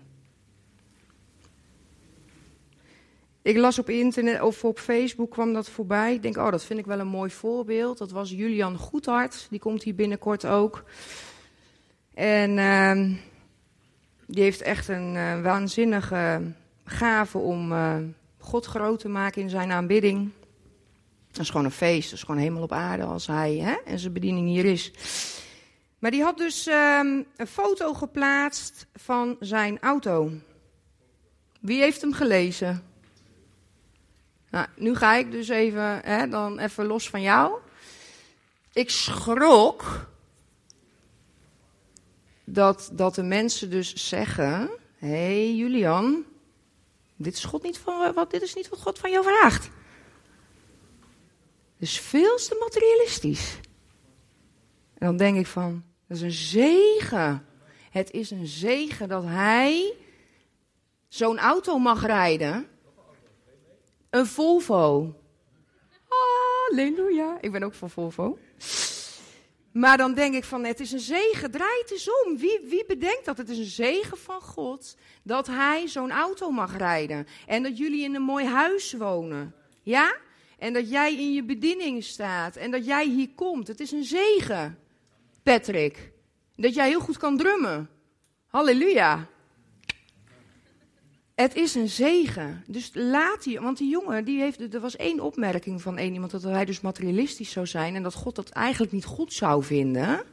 Ik 3.48 3.58
las 3.58 3.80
op 3.80 3.90
internet 3.90 4.42
of 4.42 4.64
op 4.64 4.80
Facebook 4.80 5.32
kwam 5.32 5.54
dat 5.54 5.70
voorbij. 5.70 6.14
Ik 6.14 6.22
denk, 6.22 6.38
oh, 6.38 6.52
dat 6.52 6.64
vind 6.64 6.80
ik 6.80 6.86
wel 6.86 7.00
een 7.00 7.08
mooi 7.08 7.30
voorbeeld. 7.30 7.98
Dat 7.98 8.12
was 8.12 8.30
Julian 8.30 8.78
Goedhart. 8.78 9.48
Die 9.50 9.60
komt 9.60 9.84
hier 9.84 9.96
binnenkort 9.96 10.46
ook. 10.46 10.84
En 12.14 12.58
uh, 12.58 13.16
die 14.26 14.44
heeft 14.44 14.62
echt 14.62 14.88
een 14.88 15.16
uh, 15.16 15.42
waanzinnige 15.42 16.42
gave 16.84 17.38
om 17.38 17.72
uh, 17.72 17.96
God 18.38 18.66
groot 18.66 19.00
te 19.00 19.10
maken 19.10 19.42
in 19.42 19.50
zijn 19.50 19.72
aanbidding. 19.72 20.30
Dat 21.32 21.42
is 21.42 21.50
gewoon 21.50 21.66
een 21.66 21.72
feest. 21.72 22.10
Dat 22.10 22.20
is 22.20 22.26
gewoon 22.26 22.42
hemel 22.42 22.62
op 22.62 22.72
aarde 22.72 23.04
als 23.04 23.28
hij 23.28 23.56
hè, 23.56 23.76
en 23.86 24.00
zijn 24.00 24.14
bediening 24.14 24.48
hier 24.48 24.66
is. 24.66 24.92
Maar 26.00 26.12
die 26.12 26.24
had 26.24 26.38
dus 26.38 26.68
um, 26.68 27.26
een 27.36 27.48
foto 27.48 27.94
geplaatst 27.94 28.88
van 28.96 29.36
zijn 29.40 29.80
auto. 29.80 30.32
Wie 31.60 31.82
heeft 31.82 32.02
hem 32.02 32.14
gelezen? 32.14 32.96
Nou, 34.58 34.70
nu 34.76 34.96
ga 34.96 35.16
ik 35.16 35.32
dus 35.32 35.48
even, 35.48 36.02
hè, 36.04 36.28
dan 36.28 36.60
even 36.60 36.86
los 36.86 37.10
van 37.10 37.22
jou. 37.22 37.60
Ik 38.74 38.90
schrok. 38.90 40.10
dat, 42.44 42.90
dat 42.94 43.16
de 43.16 43.24
mensen 43.24 43.70
dus 43.70 44.08
zeggen: 44.08 44.70
Hé 44.96 45.08
hey, 45.08 45.56
Julian, 45.56 46.26
dit 47.16 47.34
is, 47.34 47.44
God 47.44 47.64
niet 47.64 47.78
van, 47.78 48.14
wat, 48.14 48.32
dit 48.32 48.42
is 48.42 48.54
niet 48.54 48.70
wat 48.70 48.82
God 48.82 49.00
van 49.00 49.12
jou 49.12 49.24
vraagt. 49.24 49.70
Dus 51.78 52.00
veel 52.00 52.36
te 52.36 52.58
materialistisch. 52.60 53.60
En 54.98 55.08
dan 55.08 55.18
denk 55.18 55.38
ik 55.38 55.48
van, 55.48 55.84
dat 56.08 56.18
is 56.18 56.24
een 56.24 56.32
zegen. 56.32 57.46
Het 57.90 58.12
is 58.12 58.32
een 58.32 58.48
zegen 58.48 59.10
dat 59.10 59.24
hij 59.24 59.94
zo'n 61.08 61.40
auto 61.40 61.78
mag 61.78 62.06
rijden. 62.06 62.68
Een 64.18 64.26
Volvo. 64.26 65.16
Halleluja. 66.08 67.38
Ik 67.42 67.52
ben 67.52 67.64
ook 67.64 67.74
van 67.74 67.90
Volvo. 67.90 68.38
Maar 69.72 69.98
dan 69.98 70.14
denk 70.14 70.34
ik 70.34 70.44
van, 70.44 70.64
het 70.64 70.80
is 70.80 70.92
een 70.92 71.00
zegen, 71.00 71.52
draai 71.52 71.80
het 71.82 71.92
eens 71.92 72.10
om. 72.26 72.38
Wie, 72.38 72.60
wie 72.64 72.86
bedenkt 72.86 73.26
dat? 73.26 73.38
Het 73.38 73.50
is 73.50 73.58
een 73.58 73.66
zegen 73.66 74.18
van 74.18 74.42
God 74.42 74.98
dat 75.24 75.48
hij 75.48 75.88
zo'n 75.88 76.12
auto 76.12 76.52
mag 76.52 76.78
rijden. 76.78 77.28
En 77.46 77.64
dat 77.64 77.78
jullie 77.78 78.04
in 78.04 78.16
een 78.16 78.22
mooi 78.22 78.46
huis 78.46 78.94
wonen. 78.94 79.56
Ja? 79.84 80.16
En 80.58 80.74
dat 80.74 80.90
jij 80.90 81.14
in 81.14 81.34
je 81.34 81.44
bediening 81.44 82.04
staat. 82.04 82.56
En 82.56 82.72
dat 82.72 82.86
jij 82.86 83.08
hier 83.08 83.30
komt. 83.36 83.68
Het 83.68 83.80
is 83.80 83.92
een 83.92 84.04
zegen, 84.04 84.80
Patrick. 85.44 86.12
Dat 86.56 86.74
jij 86.74 86.88
heel 86.88 87.00
goed 87.00 87.18
kan 87.18 87.38
drummen. 87.38 87.90
Halleluja. 88.48 89.28
Het 91.38 91.56
is 91.56 91.76
een 91.76 91.90
zegen. 91.90 92.64
Dus 92.68 92.92
laat 92.94 93.44
die, 93.44 93.60
want 93.60 93.78
die 93.78 93.90
jongen, 93.90 94.26
die 94.26 94.40
heeft, 94.40 94.74
er 94.74 94.80
was 94.80 94.96
één 94.96 95.20
opmerking 95.20 95.82
van 95.82 95.98
één 95.98 96.14
iemand 96.14 96.32
dat 96.32 96.44
hij 96.44 96.66
dus 96.66 96.82
materialistisch 96.82 97.52
zou 97.52 97.66
zijn 97.66 97.96
en 97.96 98.04
dat 98.04 98.14
God 98.14 98.36
dat 98.36 98.50
eigenlijk 98.50 98.92
niet 98.92 99.06
goed 99.06 99.34
zou 99.34 99.64
vinden. 99.64 100.24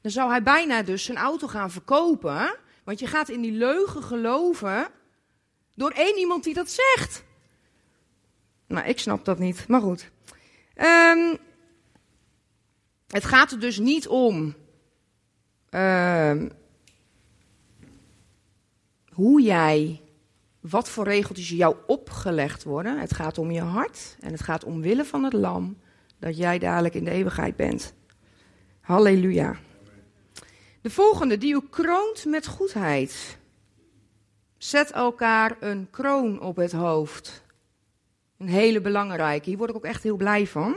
Dan 0.00 0.10
zou 0.10 0.30
hij 0.30 0.42
bijna 0.42 0.82
dus 0.82 1.04
zijn 1.04 1.18
auto 1.18 1.46
gaan 1.46 1.70
verkopen, 1.70 2.56
want 2.84 2.98
je 2.98 3.06
gaat 3.06 3.28
in 3.28 3.40
die 3.40 3.52
leugen 3.52 4.02
geloven 4.02 4.88
door 5.74 5.90
één 5.90 6.18
iemand 6.18 6.44
die 6.44 6.54
dat 6.54 6.70
zegt. 6.70 7.24
Nou, 8.66 8.86
ik 8.86 8.98
snap 8.98 9.24
dat 9.24 9.38
niet, 9.38 9.68
maar 9.68 9.80
goed. 9.80 10.10
Um, 10.76 11.38
het 13.08 13.24
gaat 13.24 13.50
er 13.50 13.60
dus 13.60 13.78
niet 13.78 14.08
om 14.08 14.54
uh, 15.70 16.42
hoe 19.12 19.42
jij, 19.42 20.01
wat 20.62 20.88
voor 20.88 21.04
regeltjes 21.04 21.48
jou 21.48 21.76
opgelegd 21.86 22.62
worden. 22.62 22.98
Het 23.00 23.14
gaat 23.14 23.38
om 23.38 23.50
je 23.50 23.60
hart 23.60 24.16
en 24.20 24.32
het 24.32 24.42
gaat 24.42 24.64
omwille 24.64 25.04
van 25.04 25.24
het 25.24 25.32
lam 25.32 25.78
dat 26.18 26.36
jij 26.36 26.58
dadelijk 26.58 26.94
in 26.94 27.04
de 27.04 27.10
eeuwigheid 27.10 27.56
bent. 27.56 27.94
Halleluja. 28.80 29.56
De 30.80 30.90
volgende, 30.90 31.38
die 31.38 31.54
u 31.54 31.60
kroont 31.70 32.24
met 32.24 32.46
goedheid. 32.46 33.38
Zet 34.56 34.90
elkaar 34.90 35.56
een 35.60 35.88
kroon 35.90 36.40
op 36.40 36.56
het 36.56 36.72
hoofd. 36.72 37.42
Een 38.38 38.48
hele 38.48 38.80
belangrijke. 38.80 39.48
Hier 39.48 39.58
word 39.58 39.70
ik 39.70 39.76
ook 39.76 39.84
echt 39.84 40.02
heel 40.02 40.16
blij 40.16 40.46
van 40.46 40.76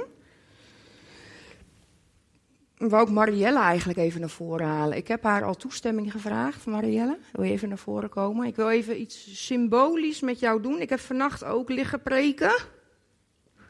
wou 2.77 3.07
ik 3.07 3.13
Marielle 3.13 3.59
eigenlijk 3.59 3.99
even 3.99 4.19
naar 4.19 4.29
voren 4.29 4.67
halen. 4.67 4.97
Ik 4.97 5.07
heb 5.07 5.23
haar 5.23 5.43
al 5.43 5.55
toestemming 5.55 6.11
gevraagd. 6.11 6.65
Marielle, 6.65 7.17
wil 7.31 7.45
je 7.45 7.51
even 7.51 7.69
naar 7.69 7.77
voren 7.77 8.09
komen? 8.09 8.47
Ik 8.47 8.55
wil 8.55 8.69
even 8.69 9.01
iets 9.01 9.45
symbolisch 9.45 10.21
met 10.21 10.39
jou 10.39 10.61
doen. 10.61 10.81
Ik 10.81 10.89
heb 10.89 10.99
vannacht 10.99 11.43
ook 11.43 11.69
liggen 11.69 12.01
preken. 12.01 12.55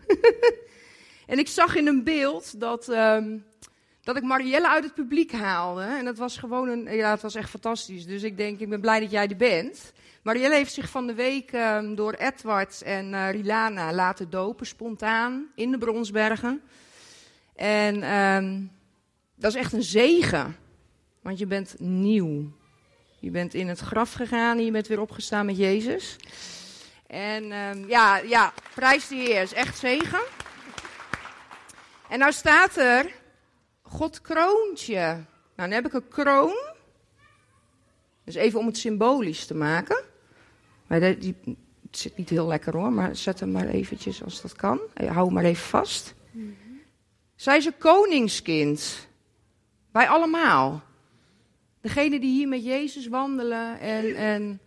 en 1.28 1.40
ik 1.40 1.48
zag 1.48 1.76
in 1.76 1.88
een 1.88 2.04
beeld 2.04 2.60
dat, 2.60 2.88
um, 2.88 3.46
dat 4.02 4.18
ik 4.18 4.24
Marielle 4.24 4.70
uit 4.70 4.84
het 4.84 4.94
publiek 4.94 5.32
haalde. 5.32 5.84
En 5.84 6.06
dat 6.06 6.18
was 6.18 6.38
gewoon 6.38 6.68
een, 6.68 6.96
ja, 6.96 7.12
het 7.12 7.22
was 7.22 7.36
echt 7.36 7.50
fantastisch. 7.50 8.06
Dus 8.06 8.24
ik 8.24 8.38
denk, 8.38 8.60
ik 8.60 8.70
ben 8.70 8.82
blij 8.82 9.00
dat 9.00 9.12
jij 9.12 9.28
er 9.28 9.36
bent. 9.36 9.94
Marielle 10.24 10.56
heeft 10.56 10.74
zich 10.74 10.90
van 10.90 11.08
de 11.08 11.14
week 11.14 11.52
um, 11.54 11.96
door 11.96 12.14
Edward 12.14 12.82
en 12.82 13.14
uh, 13.14 13.32
Rilana 13.32 13.94
laten 13.94 14.30
dopen, 14.30 14.66
spontaan, 14.66 15.52
in 15.56 15.72
de 15.72 15.78
Bronsbergen. 15.78 16.62
En 17.56 18.16
um, 18.16 18.72
dat 19.36 19.54
is 19.54 19.60
echt 19.60 19.74
een 19.74 19.84
zegen. 19.84 20.56
Want 21.22 21.40
je 21.40 21.46
bent 21.46 21.76
nieuw. 21.80 22.52
Je 23.20 23.32
bent 23.32 23.54
in 23.54 23.68
het 23.68 23.80
graf 23.80 24.14
gegaan 24.14 24.58
en 24.58 24.66
je 24.66 24.72
bent 24.72 24.88
weer 24.88 25.02
opgestaan 25.02 25.46
met 25.46 25.58
Jezus. 25.58 26.16
En 27.08 27.52
um, 27.52 27.88
ja, 27.88 28.18
ja, 28.18 28.54
prijs 28.76 29.08
de 29.08 29.16
Heer. 29.16 29.42
is 29.42 29.54
echt 29.54 29.78
zegen. 29.78 30.22
En 32.10 32.20
nou 32.20 32.32
staat 32.32 32.78
er, 32.78 33.12
God 33.82 34.22
kroont 34.22 34.82
je. 34.82 34.96
Nou, 34.96 35.24
dan 35.56 35.72
heb 35.72 35.86
ik 35.86 35.94
een 35.94 36.08
kroon. 36.08 36.74
Dus 38.24 38.36
even 38.36 38.60
om 38.60 38.66
het 38.66 38.78
symbolisch 38.78 39.46
te 39.46 39.56
maken. 39.56 40.04
Maar 40.88 41.00
die, 41.00 41.18
die, 41.18 41.58
het 41.88 41.98
zit 41.98 42.18
niet 42.18 42.30
heel 42.30 42.48
lekker 42.48 42.78
hoor, 42.78 42.92
maar 42.92 43.16
zet 43.16 43.40
hem 43.40 43.52
maar 43.52 43.68
eventjes 43.68 44.24
als 44.24 44.42
dat 44.42 44.56
kan. 44.56 44.80
Hou 44.94 45.26
hem 45.26 45.34
maar 45.34 45.44
even 45.44 45.66
vast. 45.66 46.14
Mm 46.32 46.42
-hmm. 46.42 46.82
Zij 47.36 47.58
is 47.58 47.66
een 47.66 47.78
koningskind. 47.78 49.08
Wij 49.96 50.10
allemaal. 50.10 50.84
Degenen 51.82 52.22
die 52.22 52.32
hier 52.32 52.48
met 52.48 52.66
Jezus 52.66 53.08
wandelen 53.08 53.80
en, 53.80 54.16
en 54.16 54.62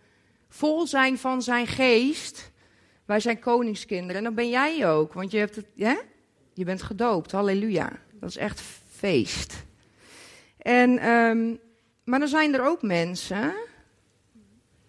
vol 0.47 0.87
zijn 0.87 1.17
van 1.17 1.41
zijn 1.41 1.67
geest. 1.67 2.51
Wij 3.05 3.19
zijn 3.19 3.39
koningskinderen. 3.39 4.15
En 4.15 4.23
dan 4.23 4.33
ben 4.33 4.49
jij 4.49 4.87
ook, 4.87 5.13
want 5.13 5.31
je, 5.31 5.37
hebt 5.37 5.55
het, 5.55 5.65
ja? 5.73 6.01
je 6.53 6.63
bent 6.63 6.81
gedoopt. 6.81 7.31
Halleluja. 7.31 7.91
Dat 8.11 8.29
is 8.29 8.37
echt 8.37 8.61
feest. 8.89 9.65
En, 10.57 11.09
um, 11.09 11.59
maar 12.03 12.19
dan 12.19 12.27
zijn 12.27 12.53
er 12.53 12.65
ook 12.65 12.81
mensen 12.81 13.53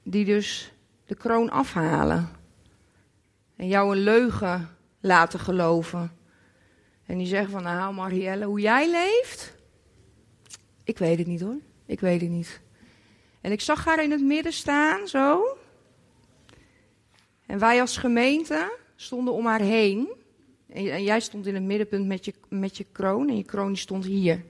die 0.03 0.25
dus 0.25 0.73
de 1.07 1.15
kroon 1.15 1.51
afhalen. 1.51 2.29
En 3.57 3.69
jou 3.69 3.97
een 3.97 4.03
leugen 4.03 4.77
laten 5.01 5.41
geloven. 5.41 6.17
En 7.07 7.19
die 7.19 7.27
zeggen 7.27 7.51
van, 7.51 7.63
nou 7.63 7.95
Marielle, 7.95 8.45
hoe 8.45 8.61
jij 8.61 8.91
leeft, 8.91 9.59
ik 10.91 10.99
weet 10.99 11.19
het 11.19 11.27
niet 11.27 11.41
hoor. 11.41 11.59
Ik 11.87 12.01
weet 12.01 12.21
het 12.21 12.31
niet. 12.31 12.61
En 13.41 13.53
ik 13.53 13.61
zag 13.61 13.85
haar 13.85 14.03
in 14.03 14.11
het 14.11 14.23
midden 14.23 14.53
staan, 14.53 15.09
zo. 15.09 15.57
En 17.47 17.59
wij 17.59 17.81
als 17.81 17.97
gemeente 17.97 18.77
stonden 18.97 19.35
om 19.35 19.47
haar 19.47 19.61
heen. 19.61 20.09
En, 20.69 21.03
jij 21.03 21.21
stond 21.21 21.47
in 21.47 21.55
het 21.55 21.63
middenpunt 21.63 22.07
met 22.07 22.25
je, 22.25 22.35
met 22.49 22.77
je 22.77 22.87
kroon. 22.93 23.29
En 23.29 23.37
je 23.37 23.45
kroon 23.45 23.77
stond 23.77 24.05
hier. 24.05 24.45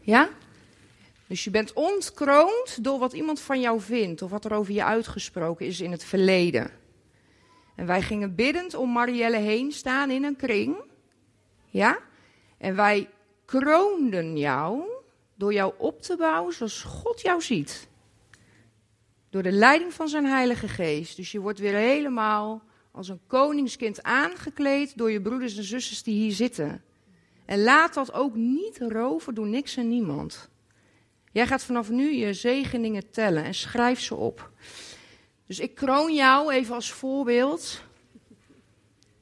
Ja? 0.00 0.28
Dus 1.26 1.44
je 1.44 1.50
bent 1.50 1.72
ontkroond 1.72 2.84
door 2.84 2.98
wat 2.98 3.12
iemand 3.12 3.40
van 3.40 3.60
jou 3.60 3.80
vindt. 3.80 4.22
Of 4.22 4.30
wat 4.30 4.44
er 4.44 4.52
over 4.52 4.72
je 4.72 4.84
uitgesproken 4.84 5.66
is 5.66 5.80
in 5.80 5.90
het 5.90 6.04
verleden. 6.04 6.70
En 7.76 7.86
wij 7.86 8.02
gingen 8.02 8.34
biddend 8.34 8.74
om 8.74 8.92
Marielle 8.92 9.38
heen 9.38 9.72
staan 9.72 10.10
in 10.10 10.24
een 10.24 10.36
kring. 10.36 10.76
Ja? 11.66 11.98
En 12.58 12.76
wij 12.76 13.08
kroonden 13.44 14.36
jou 14.36 14.98
door 15.40 15.52
jou 15.52 15.72
op 15.76 16.02
te 16.02 16.16
bouwen 16.16 16.54
zoals 16.54 16.82
God 16.82 17.20
jou 17.20 17.42
ziet. 17.42 17.88
Door 19.30 19.42
de 19.42 19.52
leiding 19.52 19.92
van 19.92 20.08
zijn 20.08 20.24
Heilige 20.24 20.68
Geest. 20.68 21.16
Dus 21.16 21.32
je 21.32 21.40
wordt 21.40 21.58
weer 21.58 21.74
helemaal 21.74 22.62
als 22.90 23.08
een 23.08 23.20
koningskind 23.26 24.02
aangekleed 24.02 24.96
door 24.96 25.10
je 25.10 25.20
broeders 25.20 25.56
en 25.56 25.64
zusters 25.64 26.02
die 26.02 26.14
hier 26.14 26.32
zitten. 26.32 26.82
En 27.44 27.62
laat 27.62 27.94
dat 27.94 28.12
ook 28.12 28.34
niet 28.34 28.78
roven 28.78 29.34
door 29.34 29.46
niks 29.46 29.76
en 29.76 29.88
niemand. 29.88 30.48
Jij 31.32 31.46
gaat 31.46 31.64
vanaf 31.64 31.90
nu 31.90 32.12
je 32.12 32.34
zegeningen 32.34 33.10
tellen 33.10 33.44
en 33.44 33.54
schrijf 33.54 34.00
ze 34.00 34.14
op. 34.14 34.50
Dus 35.46 35.60
ik 35.60 35.74
kroon 35.74 36.14
jou 36.14 36.52
even 36.52 36.74
als 36.74 36.92
voorbeeld. 36.92 37.82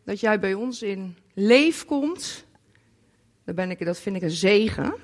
Dat 0.04 0.20
jij 0.20 0.40
bij 0.40 0.54
ons 0.54 0.82
in 0.82 1.16
leef 1.34 1.84
komt. 1.84 2.44
Dat, 3.44 3.54
ben 3.54 3.70
ik, 3.70 3.84
dat 3.84 3.98
vind 3.98 4.16
ik 4.16 4.22
een 4.22 4.30
zegen. 4.30 4.94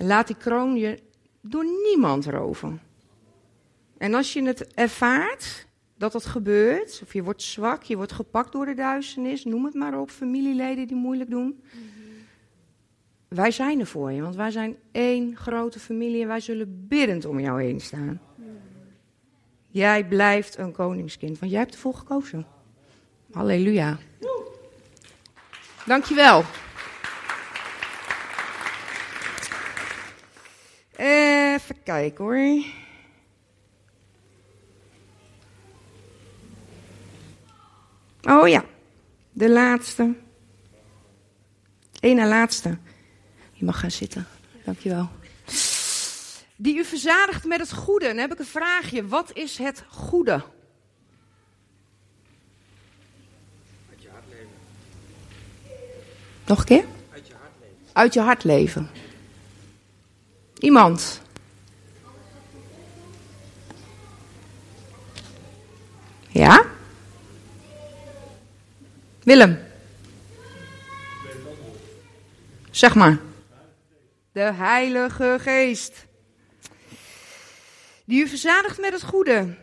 En 0.00 0.06
laat 0.06 0.26
die 0.26 0.36
kroon 0.36 0.76
je 0.76 0.98
door 1.40 1.64
niemand 1.64 2.26
roven. 2.26 2.80
En 3.98 4.14
als 4.14 4.32
je 4.32 4.42
het 4.42 4.74
ervaart 4.74 5.66
dat 5.96 6.12
dat 6.12 6.26
gebeurt, 6.26 7.00
of 7.02 7.12
je 7.12 7.22
wordt 7.22 7.42
zwak, 7.42 7.82
je 7.82 7.96
wordt 7.96 8.12
gepakt 8.12 8.52
door 8.52 8.66
de 8.66 8.74
duisternis, 8.74 9.44
noem 9.44 9.64
het 9.64 9.74
maar 9.74 10.00
op, 10.00 10.10
familieleden 10.10 10.86
die 10.86 10.96
moeilijk 10.96 11.30
doen. 11.30 11.62
Wij 13.28 13.50
zijn 13.50 13.80
er 13.80 13.86
voor 13.86 14.12
je, 14.12 14.22
want 14.22 14.34
wij 14.36 14.50
zijn 14.50 14.76
één 14.92 15.36
grote 15.36 15.78
familie 15.78 16.22
en 16.22 16.28
wij 16.28 16.40
zullen 16.40 16.86
biddend 16.88 17.24
om 17.24 17.40
jou 17.40 17.62
heen 17.62 17.80
staan. 17.80 18.20
Jij 19.68 20.06
blijft 20.06 20.58
een 20.58 20.72
koningskind, 20.72 21.38
want 21.38 21.52
jij 21.52 21.60
hebt 21.60 21.74
ervoor 21.74 21.94
gekozen. 21.94 22.46
Halleluja. 23.32 23.98
Dankjewel. 25.86 26.44
Even 31.80 31.92
kijken 31.92 32.24
hoor. 32.24 32.64
Oh 38.40 38.48
ja, 38.48 38.64
de 39.32 39.50
laatste. 39.50 40.14
Eén 42.00 42.16
na 42.16 42.26
laatste. 42.26 42.78
Je 43.52 43.64
mag 43.64 43.80
gaan 43.80 43.90
zitten. 43.90 44.26
Dankjewel. 44.64 45.08
Die 46.56 46.76
u 46.76 46.84
verzadigt 46.84 47.44
met 47.44 47.60
het 47.60 47.72
goede. 47.72 48.06
Dan 48.06 48.16
heb 48.16 48.32
ik 48.32 48.38
een 48.38 48.44
vraagje. 48.44 49.06
Wat 49.06 49.30
is 49.32 49.58
het 49.58 49.84
goede? 49.88 50.32
Uit 53.90 54.02
je 54.02 54.08
hart 54.08 54.24
leven. 54.28 54.48
Nog 56.46 56.58
een 56.58 56.64
keer? 56.64 56.84
Uit 57.12 57.26
je 57.26 57.34
hart 57.34 57.52
leven. 57.60 57.86
Uit 57.92 58.14
je 58.14 58.20
hart 58.20 58.44
leven. 58.44 58.90
Iemand? 60.58 61.20
Ja? 66.32 66.64
Willem? 69.22 69.58
Zeg 72.70 72.94
maar. 72.94 73.18
De 74.32 74.52
Heilige 74.52 75.36
Geest. 75.40 76.06
Die 78.04 78.22
u 78.22 78.28
verzadigt 78.28 78.80
met 78.80 78.92
het 78.92 79.02
goede. 79.02 79.56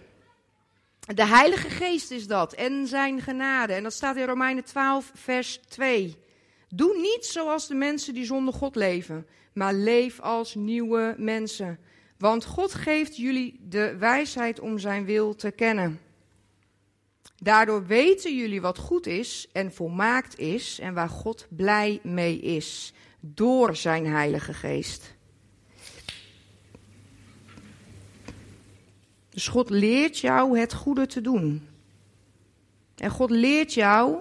De 1.00 1.26
Heilige 1.26 1.70
Geest 1.70 2.12
is 2.12 2.28
dat. 2.28 2.54
En 2.54 2.88
zijn 2.88 3.22
genade. 3.22 3.74
En 3.74 3.84
dat 3.84 3.94
staat 3.94 4.16
in 4.16 4.26
Romeinen 4.26 4.64
12, 4.64 5.12
vers 5.16 5.60
2. 5.68 6.18
Doe 6.70 6.98
niet 6.98 7.26
zoals 7.26 7.68
de 7.68 7.76
mensen 7.76 8.14
die 8.14 8.26
zonder 8.26 8.54
God 8.54 8.76
leven, 8.76 9.28
maar 9.54 9.74
leef 9.74 10.20
als 10.20 10.56
nieuwe 10.56 11.16
mensen. 11.18 11.80
Want 12.18 12.46
God 12.46 12.74
geeft 12.74 13.18
jullie 13.18 13.60
de 13.62 13.98
wijsheid 13.98 14.60
om 14.60 14.80
zijn 14.80 15.06
wil 15.06 15.36
te 15.36 15.52
kennen. 15.52 16.00
Daardoor 17.36 17.86
weten 17.86 18.38
jullie 18.38 18.62
wat 18.62 18.78
goed 18.78 19.06
is 19.06 19.48
en 19.52 19.74
volmaakt 19.74 20.40
is 20.40 20.80
en 20.80 20.94
waar 20.94 21.10
God 21.10 21.48
blij 21.50 22.00
mee 22.04 22.40
is. 22.40 22.94
Door 23.20 23.76
zijn 23.76 24.06
Heilige 24.06 24.54
Geest. 24.54 25.16
Dus 29.30 29.48
God 29.48 29.70
leert 29.70 30.20
jou 30.20 30.60
het 30.60 30.74
goede 30.74 31.06
te 31.06 31.22
doen. 31.22 31.68
En 32.96 33.10
God 33.10 33.30
leert 33.30 33.74
jou 33.74 34.18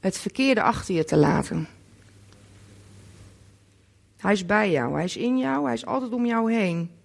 het 0.00 0.18
verkeerde 0.18 0.62
achter 0.62 0.94
je 0.94 1.04
te 1.04 1.16
laten. 1.16 1.68
Hij 4.16 4.32
is 4.32 4.46
bij 4.46 4.70
jou, 4.70 4.94
hij 4.94 5.04
is 5.04 5.16
in 5.16 5.38
jou, 5.38 5.64
hij 5.64 5.74
is 5.74 5.86
altijd 5.86 6.12
om 6.12 6.26
jou 6.26 6.52
heen. 6.52 6.97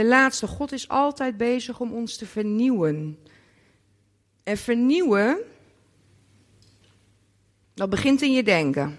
De 0.00 0.06
laatste, 0.06 0.46
God 0.46 0.72
is 0.72 0.88
altijd 0.88 1.36
bezig 1.36 1.80
om 1.80 1.92
ons 1.92 2.16
te 2.16 2.26
vernieuwen. 2.26 3.18
En 4.42 4.56
vernieuwen, 4.56 5.38
dat 7.74 7.90
begint 7.90 8.22
in 8.22 8.32
je 8.32 8.42
denken. 8.42 8.98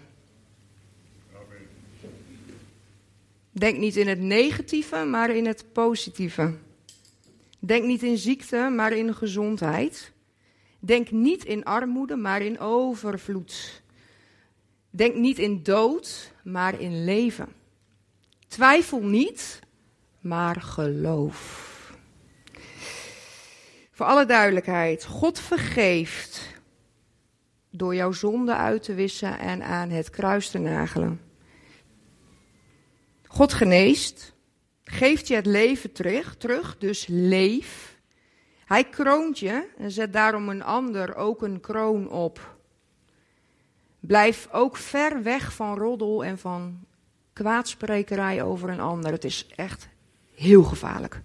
Denk 3.51 3.77
niet 3.77 3.95
in 3.95 4.07
het 4.07 4.19
negatieve, 4.19 5.03
maar 5.03 5.29
in 5.29 5.45
het 5.45 5.65
positieve. 5.73 6.53
Denk 7.59 7.85
niet 7.85 8.03
in 8.03 8.17
ziekte, 8.17 8.69
maar 8.75 8.91
in 8.91 9.15
gezondheid. 9.15 10.11
Denk 10.79 11.11
niet 11.11 11.45
in 11.45 11.63
armoede, 11.63 12.15
maar 12.15 12.41
in 12.41 12.59
overvloed. 12.59 13.81
Denk 14.89 15.15
niet 15.15 15.39
in 15.39 15.63
dood, 15.63 16.31
maar 16.43 16.79
in 16.79 17.03
leven. 17.03 17.47
Twijfel 18.47 19.03
niet, 19.03 19.59
maar 20.21 20.61
geloof. 20.61 21.69
Voor 23.91 24.05
alle 24.05 24.25
duidelijkheid, 24.25 25.05
God 25.05 25.39
vergeeft 25.39 26.59
door 27.69 27.95
jouw 27.95 28.11
zonde 28.11 28.55
uit 28.55 28.83
te 28.83 28.93
wissen 28.93 29.39
en 29.39 29.63
aan 29.63 29.89
het 29.89 30.09
kruis 30.09 30.49
te 30.49 30.57
nagelen. 30.57 31.21
God 33.27 33.53
geneest, 33.53 34.33
geeft 34.83 35.27
je 35.27 35.35
het 35.35 35.45
leven 35.45 35.91
terug, 35.91 36.35
terug 36.35 36.77
dus 36.77 37.05
leef. 37.07 37.99
Hij 38.65 38.83
kroont 38.83 39.39
je 39.39 39.67
en 39.77 39.91
zet 39.91 40.13
daarom 40.13 40.49
een 40.49 40.63
ander 40.63 41.15
ook 41.15 41.41
een 41.41 41.59
kroon 41.59 42.09
op. 42.09 42.55
Blijf 43.99 44.47
ook 44.51 44.77
ver 44.77 45.23
weg 45.23 45.53
van 45.53 45.77
roddel 45.77 46.23
en 46.23 46.37
van 46.37 46.85
kwaadsprekerij 47.33 48.43
over 48.43 48.69
een 48.69 48.79
ander. 48.79 49.11
Het 49.11 49.23
is 49.23 49.47
echt 49.55 49.89
heel 50.41 50.63
gevaarlijk. 50.63 51.21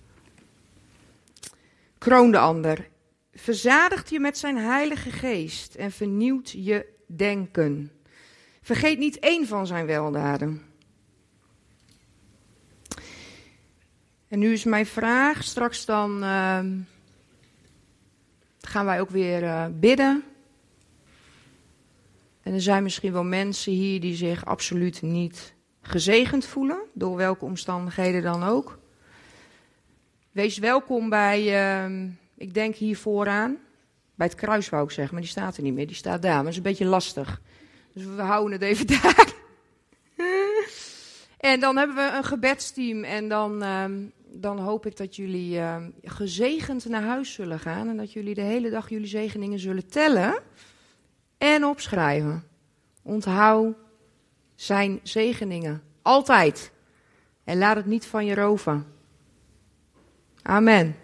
Kroon 1.99 2.31
de 2.31 2.39
ander. 2.39 2.89
Verzadigt 3.33 4.11
je 4.11 4.21
met 4.21 4.39
zijn 4.39 4.57
heilige 4.57 5.11
geest 5.11 5.75
en 5.75 5.93
vernieuwt 5.93 6.51
je 6.51 6.87
denken. 7.07 7.93
Vergeet 8.63 8.99
niet 8.99 9.19
één 9.19 9.47
van 9.47 9.67
zijn 9.67 9.87
weldaden. 9.87 10.63
En 14.29 14.39
nu 14.39 14.53
is 14.53 14.65
mijn 14.65 14.87
vraag, 14.87 15.45
straks 15.45 15.85
dan 15.85 16.23
uh, 16.23 16.61
gaan 18.61 18.85
wij 18.85 19.01
ook 19.01 19.11
weer 19.11 19.43
uh, 19.43 19.67
bidden. 19.73 20.25
En 22.43 22.53
er 22.53 22.63
zijn 22.63 22.83
misschien 22.83 23.13
wel 23.13 23.25
mensen 23.25 23.73
hier 23.73 24.01
die 24.01 24.17
zich 24.17 24.45
absoluut 24.45 25.03
niet 25.03 25.55
gezegend 25.81 26.47
voelen, 26.47 26.79
door 26.93 27.17
welke 27.17 27.45
omstandigheden 27.45 28.23
dan 28.23 28.43
ook. 28.43 28.79
Wees 30.37 30.59
welkom 30.59 31.09
bij, 31.09 31.41
uh, 31.89 32.09
ik 32.37 32.55
denk 32.55 32.75
hier 32.75 32.97
vooraan, 32.97 33.59
bij 34.15 34.27
het 34.27 34.37
kruis 34.37 34.69
wou 34.69 34.85
ik 34.85 34.91
zeggen, 34.91 35.15
maar 35.15 35.23
die 35.23 35.31
staat 35.31 35.57
er 35.57 35.63
niet 35.63 35.75
meer, 35.75 35.87
die 35.87 35.97
staat 35.97 36.23
daar, 36.23 36.35
maar 36.35 36.43
dat 36.43 36.51
is 36.51 36.57
een 36.57 36.63
beetje 36.63 36.85
lastig. 36.85 37.41
Dus 37.93 38.05
we 38.05 38.23
houden 38.23 38.53
het 38.53 38.63
even 38.63 38.87
daar. 39.03 39.33
en 41.39 41.61
dan 41.61 41.77
hebben 41.77 41.97
we 41.97 42.17
een 42.17 42.25
gebedsteam 42.25 43.05
en 43.05 43.29
dan, 43.29 43.63
ehm, 43.63 44.03
dan 44.33 44.59
hoop 44.59 44.87
ik 44.87 44.97
dat 44.97 45.17
jullie 45.17 45.59
ehm, 45.59 45.91
gezegend 46.03 46.89
naar 46.89 47.03
huis 47.03 47.33
zullen 47.33 47.59
gaan 47.59 47.89
en 47.89 47.97
dat 47.97 48.13
jullie 48.13 48.35
de 48.35 48.41
hele 48.41 48.71
dag 48.71 48.89
jullie 48.89 49.07
zegeningen 49.07 49.59
zullen 49.59 49.89
tellen 49.89 50.43
en 51.39 51.65
opschrijven. 51.65 52.45
Onthoud 53.03 53.75
zijn 54.55 55.01
zegeningen. 55.03 55.83
Altijd. 56.03 56.73
En 57.45 57.59
laat 57.59 57.77
het 57.77 57.87
niet 57.87 58.07
van 58.07 58.25
je 58.27 58.35
roven. 58.35 58.95
Amen. 60.49 60.95